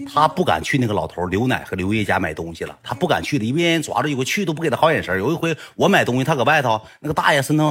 [0.08, 5.20] 他不敢去那个老头刘奶和刘爷家买东西了，他不敢去了，因为人抓着有个去都不给他好眼神。
[5.20, 7.70] 有一回我买东西，他搁外头，那个大爷伸头，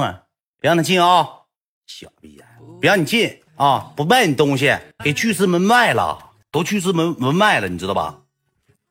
[0.59, 1.27] 别让他进啊，
[1.87, 2.45] 小逼呀，
[2.79, 6.17] 别让你进啊，不卖你东西，给巨资门卖了，
[6.49, 8.17] 都巨资门门卖了，你知道吧？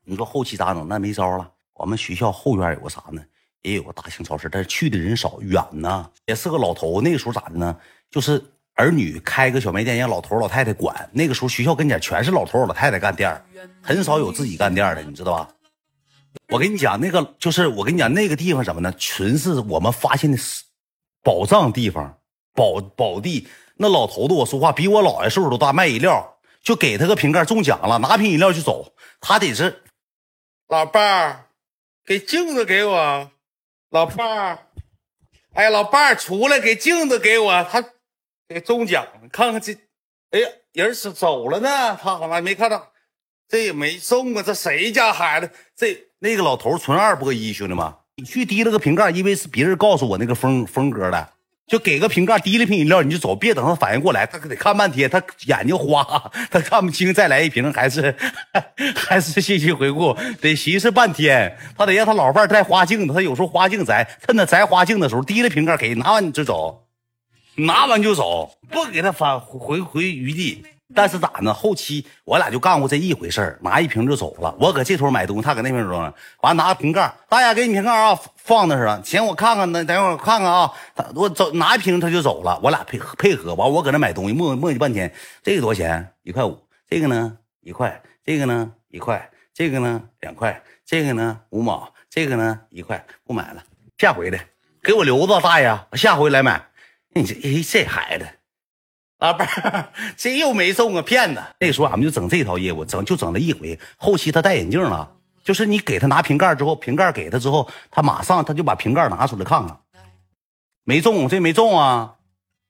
[0.05, 0.87] 你说后期咋整？
[0.87, 1.51] 那没招了。
[1.73, 3.23] 我们学校后院有个啥呢？
[3.63, 6.11] 也有个大型超市，但是去的人少，远呢。
[6.27, 7.75] 也是个老头，那个时候咋的呢？
[8.11, 11.09] 就是儿女开个小卖店，让老头老太太管。
[11.15, 13.43] 那个时候学校跟前全是老头老太太干店
[13.81, 15.49] 很少有自己干店的，你知道吧？
[16.51, 18.93] 我跟你讲，那个就是我跟你讲，那个地方什么呢？
[18.99, 20.37] 纯是我们发现的
[21.23, 22.19] 宝藏地方，
[22.53, 23.49] 宝宝地。
[23.79, 28.93] 那老头子我说话比我姥爷岁数都大，卖饮料就给他个瓶盖中奖了，拿瓶饮料就走。
[29.21, 29.83] 他得是
[30.69, 31.45] 老伴儿。
[32.05, 33.31] 给镜子给我，
[33.91, 34.59] 老伴儿。
[35.53, 37.85] 哎呀，老伴儿出来给镜子给我，他
[38.49, 39.75] 给中奖看看这，
[40.31, 41.69] 哎呀，人是走了呢，
[42.01, 42.91] 他好像没看到，
[43.47, 45.51] 这也没中啊，这谁家孩子？
[45.77, 51.33] 这那个老头纯二波一，兄弟们，你去提了个瓶盖，因为是别人告诉我那个风风格的。
[51.69, 56.03] 就给个瓶盖，提了瓶饮料，你就走，别等他反应过来， 他可得看半天，他眼睛花，
[56.51, 58.15] 他看不清，再来一瓶，还是
[58.97, 66.87] 还是信息回顾，得寻思半天，他得让他老伴带花镜子，他有时候花镜摘，趁他摘花镜的时候，提了瓶盖给拿完你就走，
[67.57, 70.65] 拿完就走，不给他返回回余地。
[70.95, 71.53] 但是咋呢？
[71.53, 74.57] 后期我俩就干过这一回事拿一瓶就走了。
[74.59, 79.03] 我搁这头买东西，他搁那边装，完拿瓶盖，大爷给你瓶盖啊，放那是了。
[79.05, 80.73] 行，我看看，那等会儿看看啊。
[80.97, 83.55] 他我走拿一瓶他就走了，我俩配合配合。
[83.55, 85.13] 完我搁那买东西，磨磨叽半天。
[85.43, 86.11] 这个多少钱？
[86.23, 86.59] 一块五。
[86.89, 87.37] 这个呢？
[87.61, 88.03] 一块。
[88.25, 88.73] 这个呢？
[88.89, 89.31] 一块。
[89.53, 90.03] 这个呢？
[90.21, 90.63] 两块。
[90.87, 91.39] 这个呢？
[91.51, 91.93] 五毛。
[92.09, 92.61] 这个呢？
[92.71, 93.05] 一块。
[93.25, 93.63] 不买了，
[93.99, 94.39] 下回的
[94.83, 96.65] 给我留着，大爷，下回来买。
[97.13, 98.27] 你这哎，这孩子。
[99.19, 101.43] 老伴儿，这又没中啊，骗子！
[101.59, 103.79] 那时候俺们就整这套业务，整就整了一回。
[103.97, 109.77] 后期他戴眼镜了，就是你给他拿瓶盖之后，瓶盖给他之后，他马上他就把瓶盖拿出来看看，
[110.85, 112.15] 没中，这没中啊，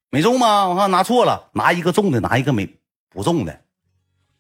[0.09, 0.69] 没中吗？
[0.69, 2.67] 我看拿错了，拿一个中的，拿一个没
[3.11, 3.61] 不中的，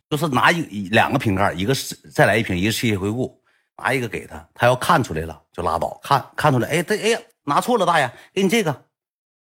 [0.08, 3.38] 就是拿一两个瓶盖，一个是再来一瓶，一个世界回顾，
[3.76, 8.84] 拿一个给他，他要看出来了就拉倒，看看出来，哎，这哎呀，拿错了，大爷，给你这个。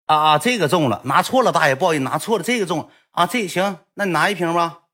[0.09, 4.85] 啊啊，这个中了，拿错了，大爷，不好意思，拿错了，这个中啊，这行，那你拿一瓶吧，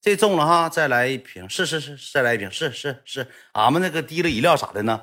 [0.00, 5.02] 这中了哈，再来一瓶，是是是，再来一瓶，是是是，俺们那个滴了饮料啥的呢？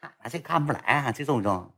[0.00, 1.74] 啊，这看不来啊，这中不中？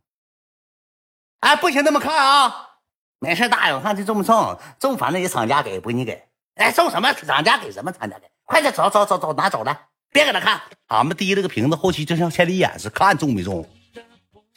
[1.41, 2.77] 哎，不行，那么看啊，
[3.19, 4.57] 没事，大爷，我看这中不中？
[4.79, 6.29] 中，反正也厂家给，不你给。
[6.55, 7.13] 哎，中什么？
[7.15, 7.91] 厂家给什么？
[7.91, 9.77] 厂家给，快点走走走走，拿走了，
[10.13, 10.63] 别搁那看。
[10.87, 13.69] 俺们滴了个瓶子，后期就像千里眼似看中没中。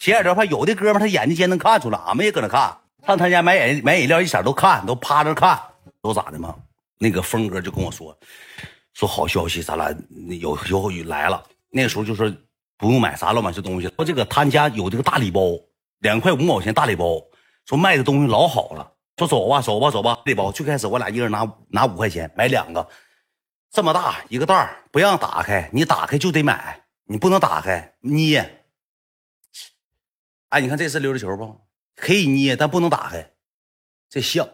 [0.02, 2.76] 斜眼聊有的哥们他眼睛尖能看出来，俺们也搁那看。
[3.06, 5.62] 上他家买饮买饮料，一色都看，都趴着看，
[6.02, 6.56] 都咋的吗？
[6.98, 8.18] 那个峰哥就跟我说，
[8.96, 9.96] 说好消息，咱俩
[10.40, 11.44] 有有雨来了。
[11.70, 12.28] 那个时候就说
[12.80, 15.52] 不用买啥乱码这东西，说这个他家有这个大礼包，
[16.00, 17.22] 两块五毛钱大礼包，
[17.68, 18.94] 说卖的东西老好了。
[19.18, 20.52] 说走吧，走吧，走吧，礼包。
[20.52, 22.88] 最开始我俩一人拿拿五块钱买两个，
[23.72, 28.61] 这么大一个袋儿，不让打开，你打开就得买，你不能打开捏。
[30.52, 31.62] 哎，你看这是溜溜球不？
[31.96, 33.32] 可以捏，但不能打开。
[34.10, 34.48] 这像。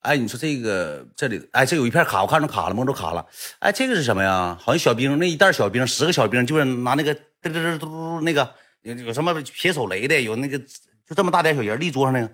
[0.00, 3.26] 哎，你说这个这里，哎，这有一片卡，我看着卡了，摸着卡了。
[3.60, 4.56] 哎，这个是什么呀？
[4.60, 12.30] 好像小兵，那一袋小兵，十个小兵，就是拿那个嘚嘚嘚嘟那个有有什么撇手雷的，有那个就这么大点小人立桌上那个，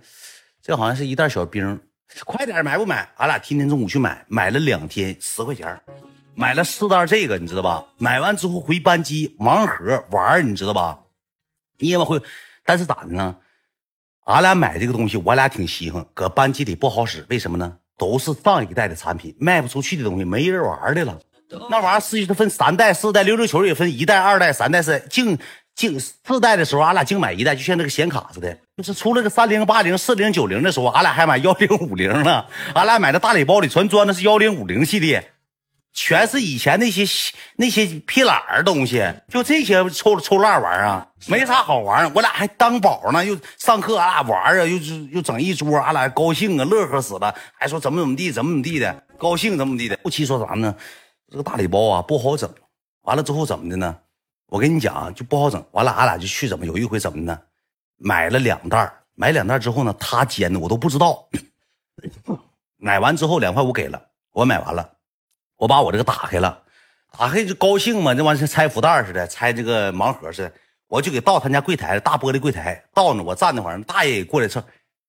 [0.60, 1.80] 这好像是一袋小兵。
[2.24, 3.08] 快点买不买？
[3.18, 5.80] 俺俩天天中午去买，买了两天十块钱，
[6.34, 7.86] 买了四袋这个，你知道吧？
[7.98, 10.98] 买完之后回班级盲盒玩，你知道吧？
[11.82, 12.22] 你也会，
[12.64, 13.36] 但是咋的呢？
[14.24, 17.26] 俺俩买这个东西，我俩挺稀罕，搁班级里不好使。
[17.28, 17.76] 为什么呢？
[17.98, 21.18] 都是上一代的产品，卖不出去的东西，没人玩的了。
[21.68, 24.98] 那玩意儿是分三代、四代，溜溜球也分一代、二代、三代、四。
[25.10, 25.36] 净
[25.74, 28.56] 净四代的时候，俺俩净买一代，就像那个显卡似的。
[28.76, 32.46] 就是出了个三零八零、四零九零的时候，俺俩还买幺零五零呢。
[32.74, 35.32] 俺俩买的大礼包里全装的是幺零五零系列。
[35.92, 37.04] 全是以前那些
[37.56, 44.76] 那些屁懒儿东西，就这些抽抽烂玩意儿啊，没啥好玩儿我俩还当宝呢，又上课俺俩玩啊，又
[45.10, 49.98] 又整一桌，俺俩高兴啊，乐呵死了，还说怎么怎么地，怎么怎么地的，高兴怎么地的。
[50.02, 50.74] 后期说啥呢？
[51.30, 52.48] 这个大礼包啊不好整，
[53.02, 53.96] 完了之后怎么的呢？
[54.48, 55.62] 我跟你讲就不好整。
[55.72, 57.38] 完了俺俩就去怎么有一回怎么呢？
[57.98, 61.28] 买了两袋买两袋之后呢，他煎的我都不知道。
[62.76, 64.02] 买完之后两块五给了，
[64.32, 64.91] 我买完了。
[65.62, 66.60] 我把我这个打开了，
[67.16, 70.52] 打开就高兴嘛，这玩意儿拆福袋似的，拆这个盲盒似的，
[70.88, 74.60] 我就给到他家柜台，大玻璃柜台，到那我站那会儿，大爷也过来称，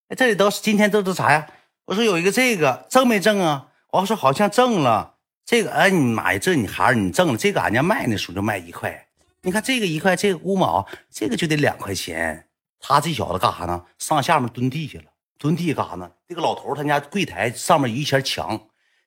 [0.10, 1.48] 哎，这里都是今天都是啥呀？
[1.86, 3.66] 我说有一个这个挣没挣啊？
[3.89, 9.08] 我说好像挣了，这个哎你妈呀，这你孩儿你挣了，这个俺家卖那时候就卖一块，
[9.42, 12.46] 你看这个一块，这个五毛，这个就得两块钱。
[12.80, 13.84] 他这小子干啥呢？
[13.98, 15.06] 上下面蹲地下了，
[15.39, 16.12] 蹲地干啥呢？
[16.28, 18.62] 这个老头他家柜台上面有一圈墙。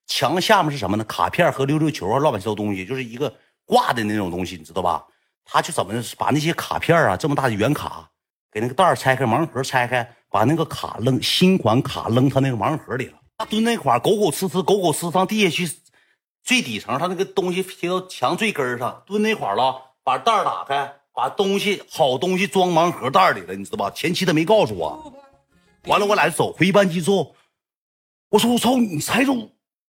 [0.06, 1.04] 墙下面是什么呢？
[1.04, 3.32] 卡片和溜溜球啊，乱七八糟东西，就是一个
[3.64, 5.04] 挂的那种东西，你知道吧？
[5.44, 8.08] 他就怎么把那些卡片啊，这么大的圆卡，
[8.50, 13.18] 给那个袋拆开，盲盒拆开，把那个卡扔新款卡扔他那个盲盒里了。
[13.38, 15.70] 他蹲那块狗狗呲呲，狗狗呲上地下去，
[16.42, 23.90] 最底层他那个东西贴到墙最根上，蹲那块了，把袋打开，把东西好东西装盲盒袋里了，你知道吧？
[23.90, 25.12] 前期他没告诉我，
[25.84, 27.36] 完了我俩就走回班级之后，
[28.30, 29.50] 我说我操，你猜中。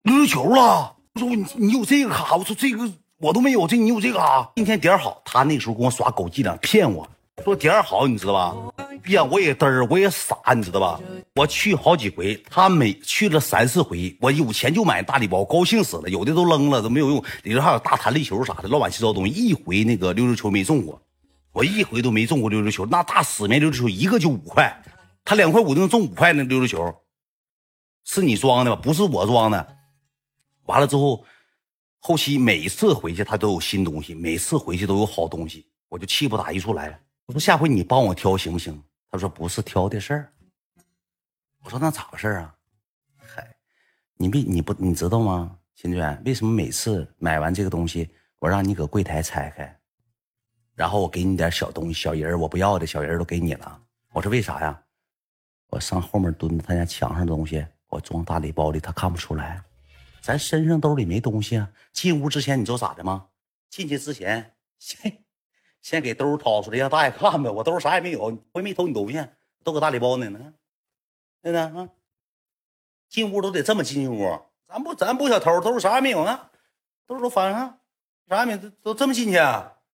[0.08, 4.50] 溜溜球了，我说你你有这个卡，我说这个我都没有，这你有这个卡。
[4.56, 7.06] 今天点好，他那时候跟我耍狗伎俩，骗我
[7.44, 8.56] 说点好，你知道吧？
[9.08, 10.98] 呀，我也嘚儿，我也傻，你知道吧？
[11.34, 16.08] 我去好几回，他每去了三四回，我有钱就买大礼包，高兴死了。
[16.08, 19.34] 有的都扔了，都没有用，里头还有大弹力球啥的，乱七八糟东西。
[19.34, 20.98] 一回那个溜溜球没中过，
[21.52, 22.86] 我一回都没中过溜溜球。
[22.86, 24.82] 那大死面溜溜球一个就五块，
[25.22, 26.94] 他两块五能中五块那溜溜球，
[28.04, 28.80] 是你装的吧？
[28.82, 29.74] 不是我装的。
[30.68, 31.24] 完了之后，
[31.98, 37.00] 后期每一次回去他都有新东西，每次回去都有好东西，我就气不打一处来。
[37.26, 38.80] 我说下回你帮我挑行不行？
[39.10, 40.32] 他说不是挑的事儿。
[41.64, 42.54] 我说那咋回事啊？
[43.16, 43.56] 嗨，
[44.16, 45.58] 你没你不你知道吗？
[45.74, 49.80] 秦娟，为什么每次买完这个东西，我让你搁柜台拆开，
[50.74, 53.80] 然后我给你点小东西，小人儿我不要的小人儿都给你了。
[54.12, 54.82] 我说为啥呀？
[55.70, 59.62] 我上后面蹲他家墙上的东西，我装大礼包里，他看不出来。
[60.20, 61.70] 咱身上兜里没东西啊！
[61.92, 63.28] 进屋之前你知道咋的吗？
[63.70, 65.24] 进去之前先
[65.80, 67.50] 先给兜掏出来让大爷看呗。
[67.50, 68.20] 我兜啥也没有，
[68.52, 69.24] 我也没偷你东西，
[69.64, 70.28] 都搁大礼包呢。
[70.28, 70.54] 呢，
[71.42, 71.88] 对的啊。
[73.08, 76.50] 进屋都得这么进屋，咱不咱不小偷，兜啥也没有呢，
[77.06, 77.78] 兜都翻上，
[78.28, 79.38] 啥也没都都这么进去，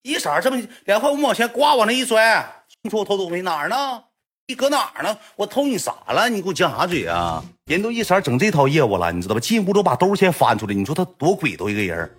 [0.02, 2.66] 一色这么两块五毛钱，呱往那一摔。
[2.82, 4.04] 你说我偷东西哪儿呢？
[4.46, 5.16] 你搁哪儿呢？
[5.36, 6.28] 我偷你啥了？
[6.28, 7.42] 你给我犟啥嘴啊？
[7.64, 9.40] 人都一色整这套业务了，你知道吧？
[9.40, 12.10] 进屋都把兜先翻出来，你说他多鬼都一个人。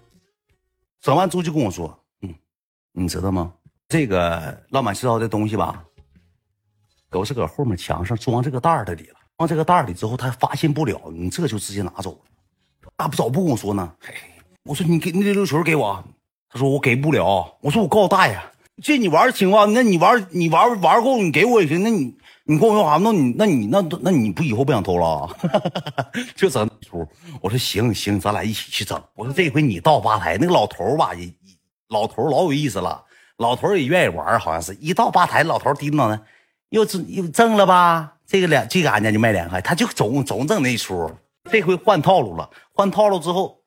[1.01, 2.33] 整完之后就跟我说：“嗯，
[2.93, 3.53] 你知道吗？
[3.87, 5.83] 这个乱七糟的东西吧，
[7.11, 9.19] 都是搁后面墙上装这个袋儿的里了。
[9.37, 12.89] 装这个袋儿里之后，他发现不了，你这就直接拿走了。
[12.97, 13.93] 咋不早不跟我说呢？
[13.99, 14.15] 嘿，
[14.63, 16.03] 我说你给那溜溜球给我，
[16.49, 17.55] 他说我给不了。
[17.61, 18.35] 我说我告诉大爷。”
[18.83, 19.65] 这你玩行吧？
[19.65, 21.81] 那你玩你玩玩够，你给我也行。
[21.81, 22.13] 那你
[22.43, 22.97] 你跟我要啥？
[22.97, 25.29] 那你那你那那你不以后不想偷了？
[26.35, 27.07] 就整出。
[27.41, 29.01] 我说行行，咱俩一起去整。
[29.15, 31.31] 我说这回你到吧台，那个老头吧也
[31.89, 33.01] 老头老有意思了，
[33.37, 36.19] 老头也愿意玩，好像是一到吧台，老头低着脑袋，
[36.69, 38.13] 又挣又挣了吧？
[38.27, 41.09] 这个两这个俺家就卖两块，他就总总整那出。
[41.49, 43.59] 这回换套路了，换套路之后，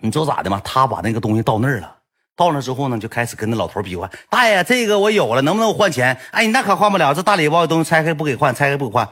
[0.00, 0.60] 你知道咋的吗？
[0.64, 1.96] 他把那个东西到那儿了，
[2.40, 4.10] 到那之后呢，就开始跟那老头比划。
[4.30, 6.18] 大爷，这个我有了，能不能换钱？
[6.30, 9.06] 哎，你那可换不了，这大礼包的东西拆开不给换，拆开不给换。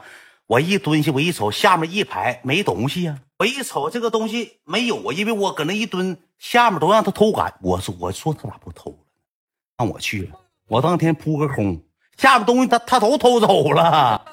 [0.46, 7.52] 我一蹲下，我一瞅下面一排没东西呀，我一瞅这个东西没有啊，因为我搁那一蹲，下面都让他偷干。
[7.60, 8.96] 我说我说他咋不偷了？
[9.76, 10.30] 让我去了，
[10.66, 11.78] 我当天扑个空，
[12.16, 14.24] 下面东西他他都偷走了。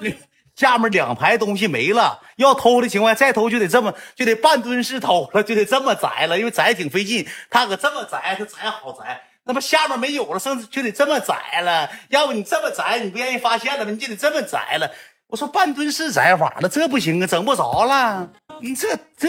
[0.56, 7.26] 下面两排东西没了，要偷的情况下再偷就得这么就得半蹲式偷了，就得这么摘了，因为摘挺费劲。
[7.50, 11.90] 他可这么摘，他摘好摘，那么下面没有了，剩就得这么摘了。
[12.08, 13.90] 要不你这么摘，你不愿意发现了吗？
[13.90, 14.90] 你就得这么摘了。
[15.28, 18.30] 我说半蹲式摘法了，这不行啊，整不着了。
[18.62, 19.28] 你这这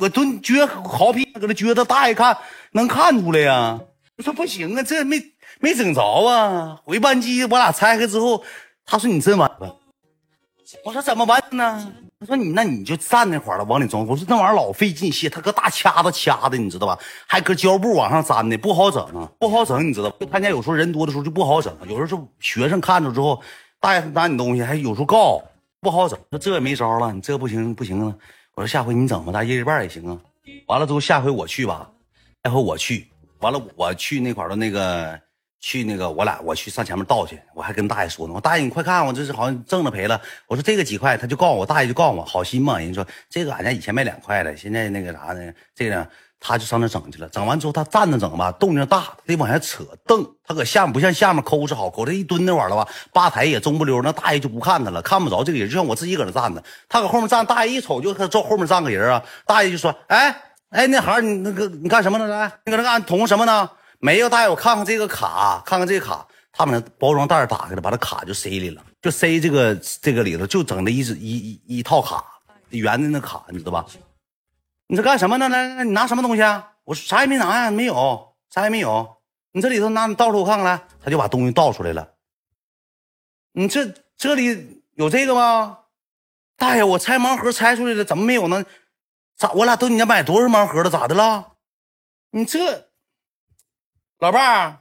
[0.00, 2.36] 我蹲撅好皮搁那撅着，大爷看
[2.72, 3.78] 能看出来呀。
[4.16, 5.22] 我说不行啊，这没
[5.60, 6.80] 没整着啊。
[6.84, 8.42] 回扳机我俩拆开之后，
[8.84, 9.76] 他说你真完了。
[10.82, 11.92] 我说怎么办呢？
[12.20, 14.06] 他说你那你就站那块了，往里装。
[14.06, 16.98] 我说那玩意儿老费劲卸，他搁大掐子掐的，你知道吧？
[17.26, 23.42] 还搁胶布往上粘的，不好整，不好整，你知道就他家有时候人多的时候就不好整，有时候就学生看着之后，
[23.80, 25.42] 大爷拿你东西，还有时候告
[25.80, 26.18] 不好整。
[26.30, 28.14] 那这也没招了，你这不行不行啊。
[28.54, 30.18] 我说下回你整吧，咱一人半也行啊。
[30.66, 31.90] 完了之后下回我去吧，
[32.42, 33.08] 下回我去，
[33.40, 35.18] 完了我去那块的那个。
[35.64, 38.34] 去那个，我俩我去上前面倒去，我还跟大爷说呢。
[38.34, 40.20] 我大爷，你快看，我这是好像挣了赔了。
[40.46, 42.78] 我说这个几块，他就告诉我，大爷就告诉我，好心嘛。
[42.78, 45.50] 人家说这个俺家以前卖两块的，现在那个啥呢？
[45.74, 46.06] 这个呢
[46.38, 47.26] 他就上那整去了。
[47.30, 50.22] 整完之后他站着整吧，动静大，得往下扯蹬。
[50.46, 54.02] 他搁下面不像下面抠是好抠，他一蹲那块了吧，吧台也中不溜。
[54.02, 56.62] 那大爷就不看他了，看不着这个人，就像我自己搁那站着。
[56.90, 59.24] 他搁后面站，大爷一瞅就他坐后面站个人啊。
[59.46, 60.36] 大爷就说：“哎
[60.68, 62.28] 哎，那孩你那个你干什么呢？
[62.28, 63.70] 来，你搁那干捅什么呢？
[64.04, 72.22] 没有，大爷，我看看这个卡，看看这个卡。”他把那包装袋打开了，把那卡就塞里了，就塞这个这个里头，就整的一一一一套卡，
[72.68, 73.86] 圆的那卡，你知道吧？
[74.88, 75.48] 你这干什么呢？
[75.48, 76.72] 来来，你拿什么东西啊？
[76.84, 79.16] 我啥也没拿呀，没有，啥也没有。
[79.52, 80.82] 你这里头拿，你倒出我看看来。
[81.02, 82.06] 他就把东西倒出来了。
[83.52, 85.78] 你这这里有这个吗？
[86.58, 88.62] 大爷，我拆盲盒拆出来了，怎么没有呢？
[89.38, 89.50] 咋？
[89.52, 90.90] 我俩都你家买多少盲盒了？
[90.90, 91.54] 咋的了？
[92.30, 92.90] 你这
[94.20, 94.76] 老伴儿，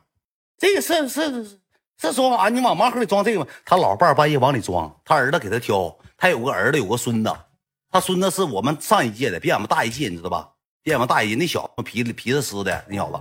[0.58, 1.60] 这个是是。
[2.02, 3.48] 是说啊，你往盲盒里装这个吗？
[3.64, 7.34] 他老伴儿半夜往里装，他儿子给他挑，他有个儿子，有个孙子，
[7.90, 10.50] 他孙子是我们上一届的，比俺们大一届，你知道吧？
[10.82, 13.18] 比俺们大一届，那小子皮皮子丝的那小子，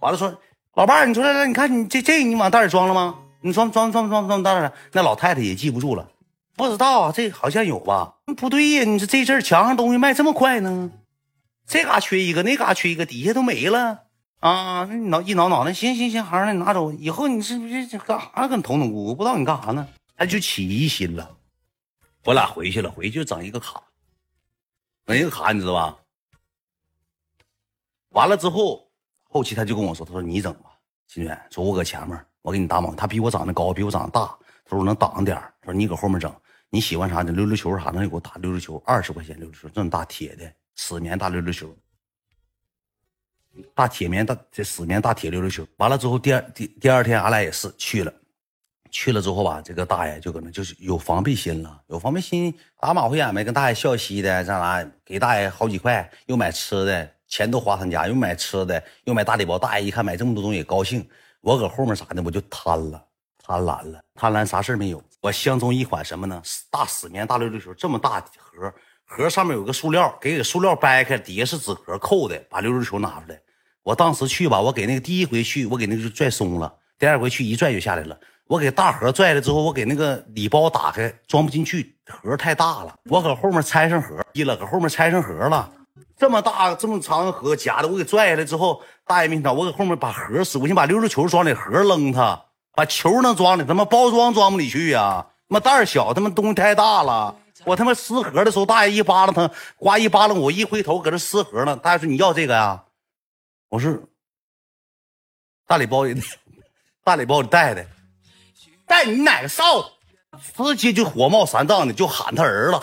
[0.00, 0.30] 完了说，
[0.74, 3.14] 老伴儿，你出来来，你看你这这你往袋里装了吗？
[3.40, 4.70] 你装装装装装袋了？
[4.92, 6.06] 那老太太也记不住了，
[6.54, 8.16] 不知道啊，这好像有吧？
[8.36, 10.90] 不对呀，你说这阵墙上东西卖这么快呢？
[11.66, 14.00] 这嘎缺一个，那嘎缺一个，底下都没了。
[14.40, 16.92] 啊，那你挠一挠脑袋，行行行，孩儿，那你拿走。
[16.92, 19.14] 以后你是不是干啥跟捅捅咕咕？
[19.16, 19.88] 不知道你干啥呢？
[20.16, 21.36] 他就起疑心了。
[22.24, 23.82] 我俩回去了，回去就整一个卡，
[25.06, 25.98] 整一个卡，你知道吧？
[28.10, 28.88] 完了之后，
[29.24, 30.70] 后期他就跟我说：“他说你整吧，
[31.08, 32.94] 心远，说我搁前面，我给你打猛。
[32.94, 34.26] 他比我长得高，比我长得大，
[34.64, 36.32] 他说我能挡点他说你搁后面整，
[36.70, 41.74] 你喜欢啥你溜溜球啥的，你给我打溜溜球，二十块钱溜溜球，这么大铁的，死棉大溜溜球。”
[43.74, 48.12] 大铁棉大这死棉大铁溜溜球，完了之后第二第第二天俺俩也是去了，
[48.90, 59.58] 去了之后吧，这个大爷就搁那就是有防备心了，有防备心打马虎眼呗，跟大爷笑嘻的，这啥给大爷好几块，又买吃的，钱都花他家，又买吃的，又买大礼包。
[59.58, 61.06] 大爷一看买这么多东西高兴，
[61.40, 63.04] 我搁后面啥的我就贪了，
[63.44, 65.02] 贪婪了，贪婪啥事没有。
[65.20, 66.40] 我相中一款什么呢？
[66.70, 68.72] 大死棉大溜溜球，这么大盒，
[69.04, 73.40] 盒上面有个塑料，给给塑料掰开，底下是纸壳扣的，把溜溜球拿出来。
[73.88, 76.70] 我当时去吧，我给那个第一回去，我给那个就拽松了。
[76.98, 78.14] 第二回去一拽就下来了。
[78.46, 82.94] 我给大盒拽了之后，我给那个礼包打开，装不进去，盒太大了。
[83.04, 85.70] 我搁后面拆上盒，一了，搁后面拆上盒了。
[86.18, 92.38] 这么大这么长的盒夹的，我给拽下来之后，大爷没想，我搁后面把盒撕，我先把溜溜球装里，盒扔它，
[92.74, 95.24] 把球能装里，他妈包装装不里去呀？
[95.46, 97.34] 妈袋小，他妈东西太大了。
[97.64, 101.74] 我他妈撕盒的时候，大爷一扒拉他，呱一扒拉我，一回头搁这撕盒呢。
[101.74, 102.82] 大爷说你要这个呀？
[103.68, 104.02] 我是
[105.66, 106.18] 大礼包里，
[107.04, 107.86] 大礼包里带的，
[108.86, 109.92] 带你哪个少？
[110.56, 112.80] 直接就火冒三丈的就喊他儿子，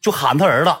[0.00, 0.76] 就喊他儿子，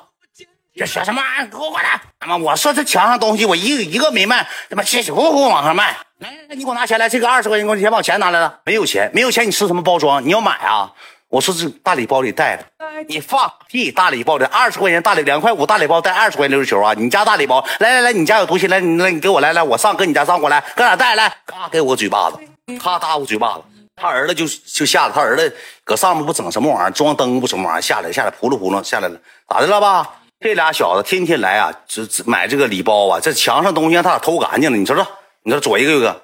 [0.74, 1.22] 这学什么？
[1.48, 2.02] 给我过来！
[2.18, 5.96] 他妈，我说这墙上东西我一个一个没卖，他妈稀稀糊糊往上卖。
[6.18, 8.62] 来来来，你给我拿钱来，这个二十块钱，给我你先把钱拿来了。
[8.64, 10.24] 没有钱，没有钱，你吃什么包装？
[10.24, 10.92] 你要买啊？
[11.34, 12.64] 我说是大礼包里带的，
[13.08, 13.90] 你放屁！
[13.90, 16.94] 大礼包的二十块钱大礼两块五大礼包带二十块钱溜溜球啊！
[16.96, 21.28] 你家大礼包，来来来，你家有东西来，你来你给我来来，我上搁你家上过来，搁哪带来？
[21.44, 22.38] 嘎给我个嘴巴子，
[22.78, 23.62] 咔打我嘴巴子。
[23.96, 29.18] 他儿子就就下来，他儿子搁上面不整什么玩意儿，装灯不什么玩意儿，下来下来扑噜扑噜下来了，
[29.48, 30.08] 咋的了吧？
[30.38, 34.78] 这俩小子天天来啊，这这买这个礼包啊，这墙上东西让他俩偷干净了。
[34.78, 35.04] 你瞅瞅，
[35.42, 36.22] 你说左一个右一个，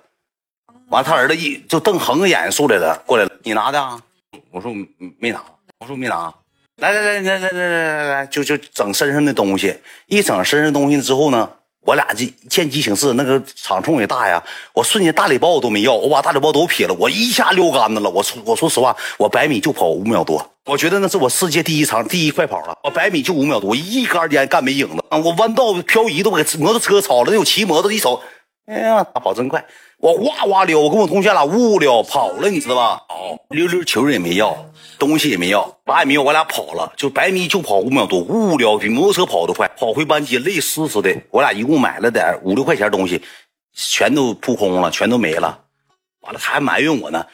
[0.90, 4.00] 完他儿子一就瞪横个眼出来了，过来了，你拿的啊？
[4.50, 4.76] 我说我
[5.18, 5.42] 没拿，
[5.80, 6.32] 我说没拿。
[6.76, 9.76] 来来来来来来来来，就就整身上的东西，
[10.06, 11.48] 一整身上东西之后呢，
[11.82, 18.08] 我俩这见机行事，那个场冲也大呀，我瞬间大礼包我都没要，我把大礼包都撇了，我一下溜杆子了。
[18.08, 22.78] 我说我说实话，我百米就跑五秒多，我觉得那是我世界第一长第一快跑了。
[22.84, 25.18] 我百米就五秒多，我一杆烟干没影子啊！
[25.18, 28.22] 我弯道漂移都给摩托车超了，那有骑摩托一瞅，
[28.66, 29.62] 哎呀，跑真快！
[30.00, 33.02] 我哇哇溜，我跟我同学俩呜呜溜跑了，你知道吧？
[33.10, 34.56] 哦，溜溜球也没要。
[34.98, 39.66] 东西也没要，啥也没有，我俩跑了，就百米就跑五秒多，无聊，比摩托车跑得快。
[39.78, 43.22] 跑回班级累死死的，我俩一共买了点五六块钱东西，
[43.74, 45.60] 全都扑空了，全都没了。
[46.20, 47.24] 完了，他还埋怨我呢，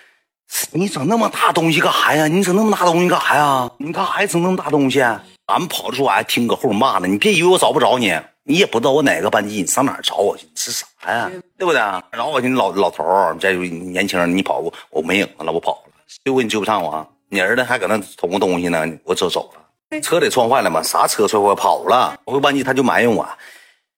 [0.72, 2.28] 你整那么大东西干啥呀？
[2.28, 3.70] 你整那么大东西干啥呀？
[3.78, 5.00] 你干啥整那么大东西？
[5.00, 8.12] 俺们跑的时候我还听搁后面骂呢，你别以为我找不着你，
[8.48, 10.44] 你也不知道我哪个班级，你上哪找我去？
[10.44, 11.28] 你是啥呀？
[11.58, 11.80] 对不对？
[12.12, 15.92] 然后我寻思老老头儿，再年轻人，你跑过，我没影子了，我跑了，
[16.24, 17.06] 结果你追不上我。
[17.28, 20.80] 你儿子还搁那捅咕东西呢，我走走了，车得撞坏了吗？
[20.80, 21.54] 啥车撞坏？
[21.56, 22.16] 跑了。
[22.24, 23.28] 我回班级他就埋怨我，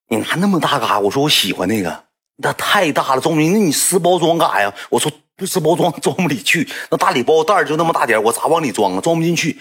[0.09, 0.99] 你拿那么大干啥？
[0.99, 2.05] 我说我喜欢那个，
[2.36, 3.53] 那太大了，装不进。
[3.53, 4.74] 那你撕包装干啥呀？
[4.88, 9.01] 我说不撕包装 装不里去，那大礼包袋就那么大点，我咋往里装啊？
[9.03, 9.59] 装不进去，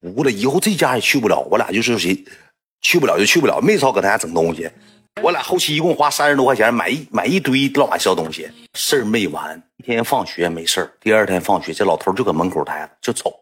[0.00, 1.40] 服了，以后这家也去不了。
[1.50, 2.24] 我俩就是谁，
[2.84, 4.70] 去不了就去不了，没少搁他家整东西。
[5.22, 9.60] 我俩后期一共花三十多块钱买一买一堆乱七八糟东西，事儿没完。
[9.78, 13.32] 一天放学没事儿第二天放学这老头就搁门口待着，就瞅。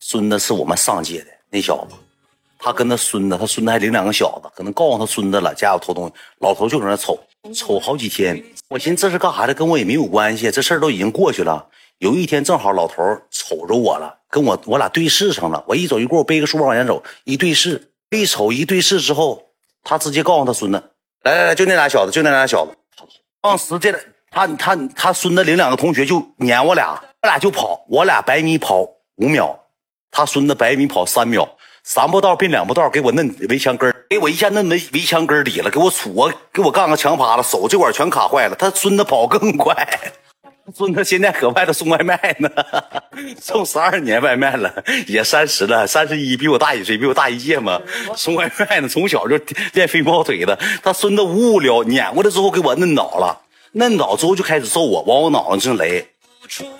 [0.00, 1.94] 孙子是我们上届的那小子，
[2.58, 6.12] 他跟他孙子，他孙子还领两个小子，可能告诉他孙子了，家有偷东西。
[6.38, 7.18] 老头就搁那瞅，
[7.54, 8.42] 瞅好几天。
[8.70, 11.68] 我寻思这是干啥的，跟我也没有关系，这事儿都已经过去了。
[11.98, 15.64] 有一天正好老头瞅着我了，跟我我俩对视上了。
[15.66, 19.42] 我一走一过，背个书包往前走，一对视，一瞅一对视之后。
[19.86, 20.82] 他直接告诉他孙子
[21.24, 22.72] ：“来来来，就那俩小子，就那俩小子。
[23.42, 23.92] 当时这
[24.30, 28.80] 他他他孙子领两个同学就撵我俩，我俩就跑，我俩百米跑
[29.16, 29.54] 五秒，
[30.10, 31.46] 他孙子百米跑三秒，
[31.82, 38.56] 三步道变两步道，给我摁围墙根给我一下摁围围墙根里了，给我杵我给我干个墙趴了，手这块全卡坏了。
[38.56, 39.74] 他孙子跑更快。”
[40.74, 42.48] 孙子现在搁外头送外卖呢，
[43.38, 44.72] 送十二年外卖了，
[45.06, 47.78] 也三十了，三十一，比我大一岁，比我大一届嘛。
[48.16, 49.38] 送外卖呢，从小就
[49.74, 50.58] 练飞毛腿的。
[50.82, 53.42] 他孙子无聊，撵过来之后给我摁倒了，
[53.78, 56.08] 摁倒之后就开始揍我，往我脑袋上雷，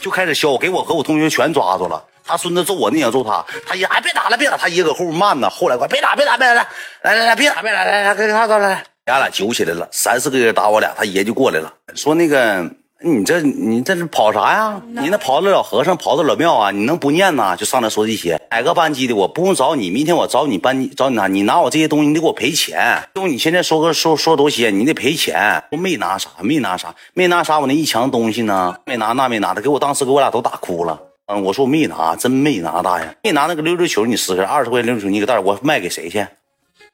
[0.01, 2.03] 就开始削，给我和我同学全抓住了。
[2.27, 5.51] 他孙子揍我，那想揍他，他爷哎别打了，别打，他爷搁后面慢呢。
[5.51, 6.67] 后来我别打，别打，别打，
[7.03, 12.67] 来来来，别打，别打，来来，给他打来，俩俩揪起来了，三四个人打我俩，他爷就过来了，说那个。
[13.03, 14.81] 你这你这是跑啥呀？
[14.87, 16.71] 你那跑得了和尚跑得了庙啊？
[16.71, 17.55] 你能不念呐？
[17.57, 18.41] 就上来说这些。
[18.51, 19.15] 哪个班级的？
[19.15, 21.27] 我不用找你，明天我找你班级找你拿。
[21.27, 23.03] 你拿我这些东西，你得给我赔钱。
[23.15, 25.63] 就你现在说个说说多些，你得赔钱。
[25.73, 27.61] 我没拿啥，没拿啥，没拿啥。
[27.61, 28.75] 我那一墙东西呢？
[28.87, 30.99] 没拿那没拿的，给我当时给我俩都打哭了。
[31.27, 36.25] 嗯，我说我没拿，真没拿大爷，没拿那个溜溜球，你撕开二十块钱溜溜球，你个袋我卖给谁去？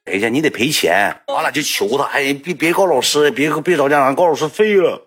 [0.07, 0.30] 谁去？
[0.30, 1.14] 你得赔钱。
[1.28, 5.07] 完了就求他，哎，别别告老师，别别找家长，告老师废了。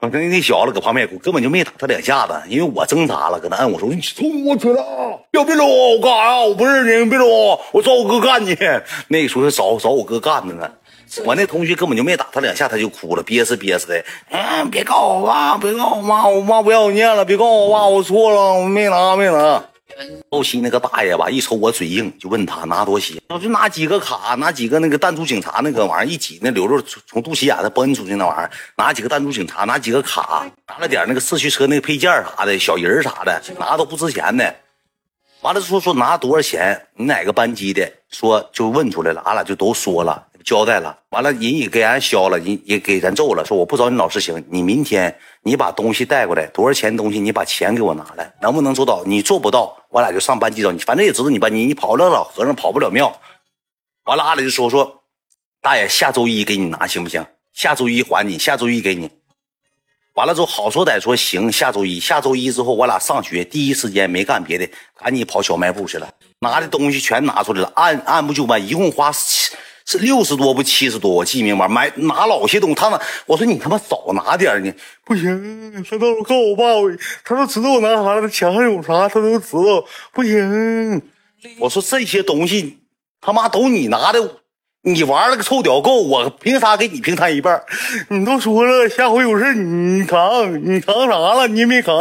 [0.00, 4.84] 那那小子搁旁边哭，根本就没打他两下子，因为我挣扎了，搁那摁我说你冲我去了，
[5.32, 6.40] 要别搂我干啥呀？
[6.40, 8.56] 我不认识你，别搂我，我找我哥干去。
[9.08, 10.70] 那时候找找我哥干的呢，
[11.24, 14.04] 我那同学根本就没打他两下，他就哭了，憋死憋死的。
[14.30, 19.64] 嗯，别告我爸，别告我妈，我妈不要我念了，别告我爸，我错了，我没拿，没拿。
[20.30, 34.54] 后期那个大爷吧，一瞅我嘴硬，就问他拿多些，我就拿几个卡，拿几个那个弹珠警察那个玩意儿一挤，那流肉从从肚脐眼子崩出去那玩意儿，拿几个弹珠警察，拿几个卡，拿了点那个四驱车那个配件啥的，小人啥的，拿都不值钱的。
[35.40, 37.90] 完了说说拿多少钱，你哪个班级的？
[38.10, 40.27] 说就问出来了，俺俩就都说了。
[40.48, 43.44] 交代了，完了人也给俺消了，人也给咱揍了。
[43.44, 49.04] 说我不找你老师行，你明天你把东西带过来，多少钱东西你把钱给我拿来，能不能做到？
[49.04, 53.20] 你做不到，我俩就上班级找你，反正也知道你班级，你跑不了老和尚，跑不了庙。
[54.04, 55.02] 完了，阿磊就说说，
[55.60, 57.26] 大爷下周一给你拿行不行？
[57.52, 59.10] 下周一还你，下周一给你。
[60.14, 69.12] 完了之后好说歹说行，下周一，下周一之后我俩上学，第一时间没干别的，赶紧跑小卖部去了，拿的东西全拿出来了，按按部就班，一共花。
[69.90, 71.66] 是六十多不七十多，我记明白。
[71.66, 74.70] 买拿老些东西，他那我说你他妈少拿点呢，
[75.02, 75.82] 不行。
[75.88, 76.64] 他都告我爸，
[77.24, 79.82] 他都知道我拿啥了，他墙上有啥，他都知道。
[80.12, 81.00] 不行，
[81.58, 82.80] 我说这些东西
[83.22, 84.20] 他妈都你拿的，
[84.82, 87.62] 你玩了个臭屌够，我凭啥给你平摊一半？
[88.10, 91.48] 你都说了，下回有事你扛，你扛啥了？
[91.48, 91.94] 你也没扛，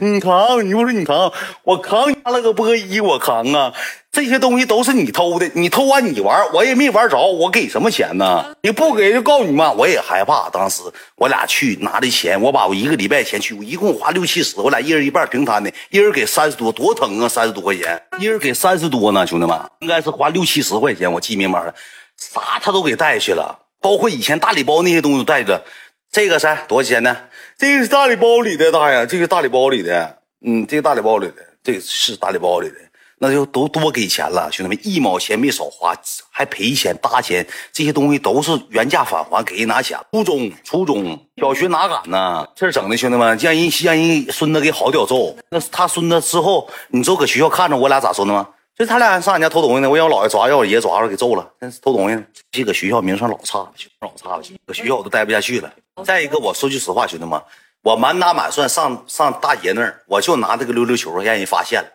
[0.00, 3.72] 你扛，你不说你扛，我扛，拿了个波一，我扛啊。
[4.14, 8.56] 这些东西都是你偷的，你偷完你玩，我也没玩着，我给什么钱呢？
[8.62, 10.48] 你不给就告你妈，我也害怕。
[10.50, 10.82] 当时
[11.16, 17.28] 我俩去拿的钱，我把我一个礼拜钱去，我一共花六七十，我俩一人一半平摊的，一人给三十多，多疼啊！
[17.28, 21.74] 三十多块钱，一人给三十多呢，兄弟们，应该是花六七十块钱，我记明白了，
[22.16, 25.64] 啥他都给带去了，包括以前大礼包那些东西都带着。
[26.12, 27.16] 这个是多少钱呢？
[27.58, 31.34] 这个是大礼包里的，大爷，这个大礼包里的，嗯，这个大礼包里的，
[31.64, 32.76] 这个是大礼包里的。
[33.24, 35.94] 那就都多给钱了，兄弟们，一毛钱没少花，
[36.30, 39.98] 还赔钱搭钱，这些东西都是原价返还，给人拿钱。
[40.12, 42.46] 初中、初中小学哪敢呢？
[42.54, 45.34] 这整的，兄弟们，让人让人孙子给好屌揍。
[45.48, 48.46] 那他孙子之后，你知道搁学校看着我俩咋说的吗？
[48.76, 51.50] 就他俩上俺家偷东西呢，我让我姥爷抓，让我爷抓着给揍了。
[51.60, 55.72] 那偷东西，这个学校名声老差了，老差了，搁学校我都待不下去了。
[56.04, 57.40] 再一个，我说句实话，兄弟们，
[57.82, 61.88] 我满打满算上上大爷那儿，我就拿这个溜溜球让人发现了。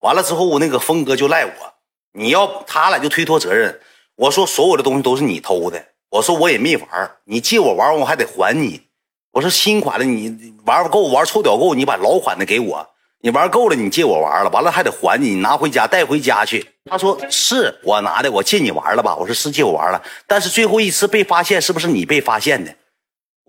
[0.00, 1.52] 完了之后，我那个峰哥就赖我，
[2.12, 3.80] 你要他俩就推脱责任。
[4.16, 8.82] 我说所有的东西都是你偷的，我说我也没玩你借我玩我还得还你。
[9.32, 12.86] 我说新款的你玩不够，玩臭屌够，你把老款的给我。
[13.22, 16.66] 你玩够了，你借我玩了，完了还得还你，你拿回家带回家去。
[16.90, 19.14] 他说是我拿的，我借你玩了吧？
[19.14, 22.74] 我说是借我玩了，但是最后一次被发现是不是你被发现的？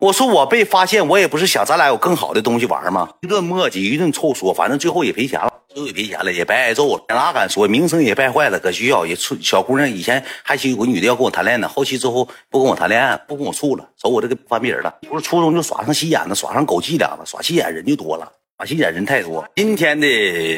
[0.01, 3.07] 我说我被发现，我也不是想咱俩有更好的东西玩吗？
[3.21, 5.53] 一顿磨叽，一顿臭说，反正最后也赔钱了。
[5.69, 8.59] 最后也赔钱了，也白挨揍了，哪敢说名声也败坏了。
[8.59, 14.91] 搁学校也处小姑娘，以前还有个女的要跟我谈恋爱呢，后期之后不跟我谈恋爱，不跟我处了，走我这个翻别人了。
[15.07, 18.27] 不是初中就耍上心眼子，耍上狗伎俩了，耍心眼人就多了，
[18.57, 19.47] 耍心眼人太多。
[19.55, 20.07] 今天的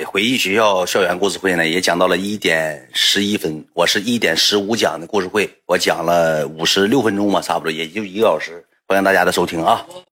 [0.05, 9.85] 回忆学校校园故事会呢，也讲到了一点十一分，我是一点十五讲的故事会，我讲了五十六分钟吧，差不多也就一个小时，欢迎大家的收听啊。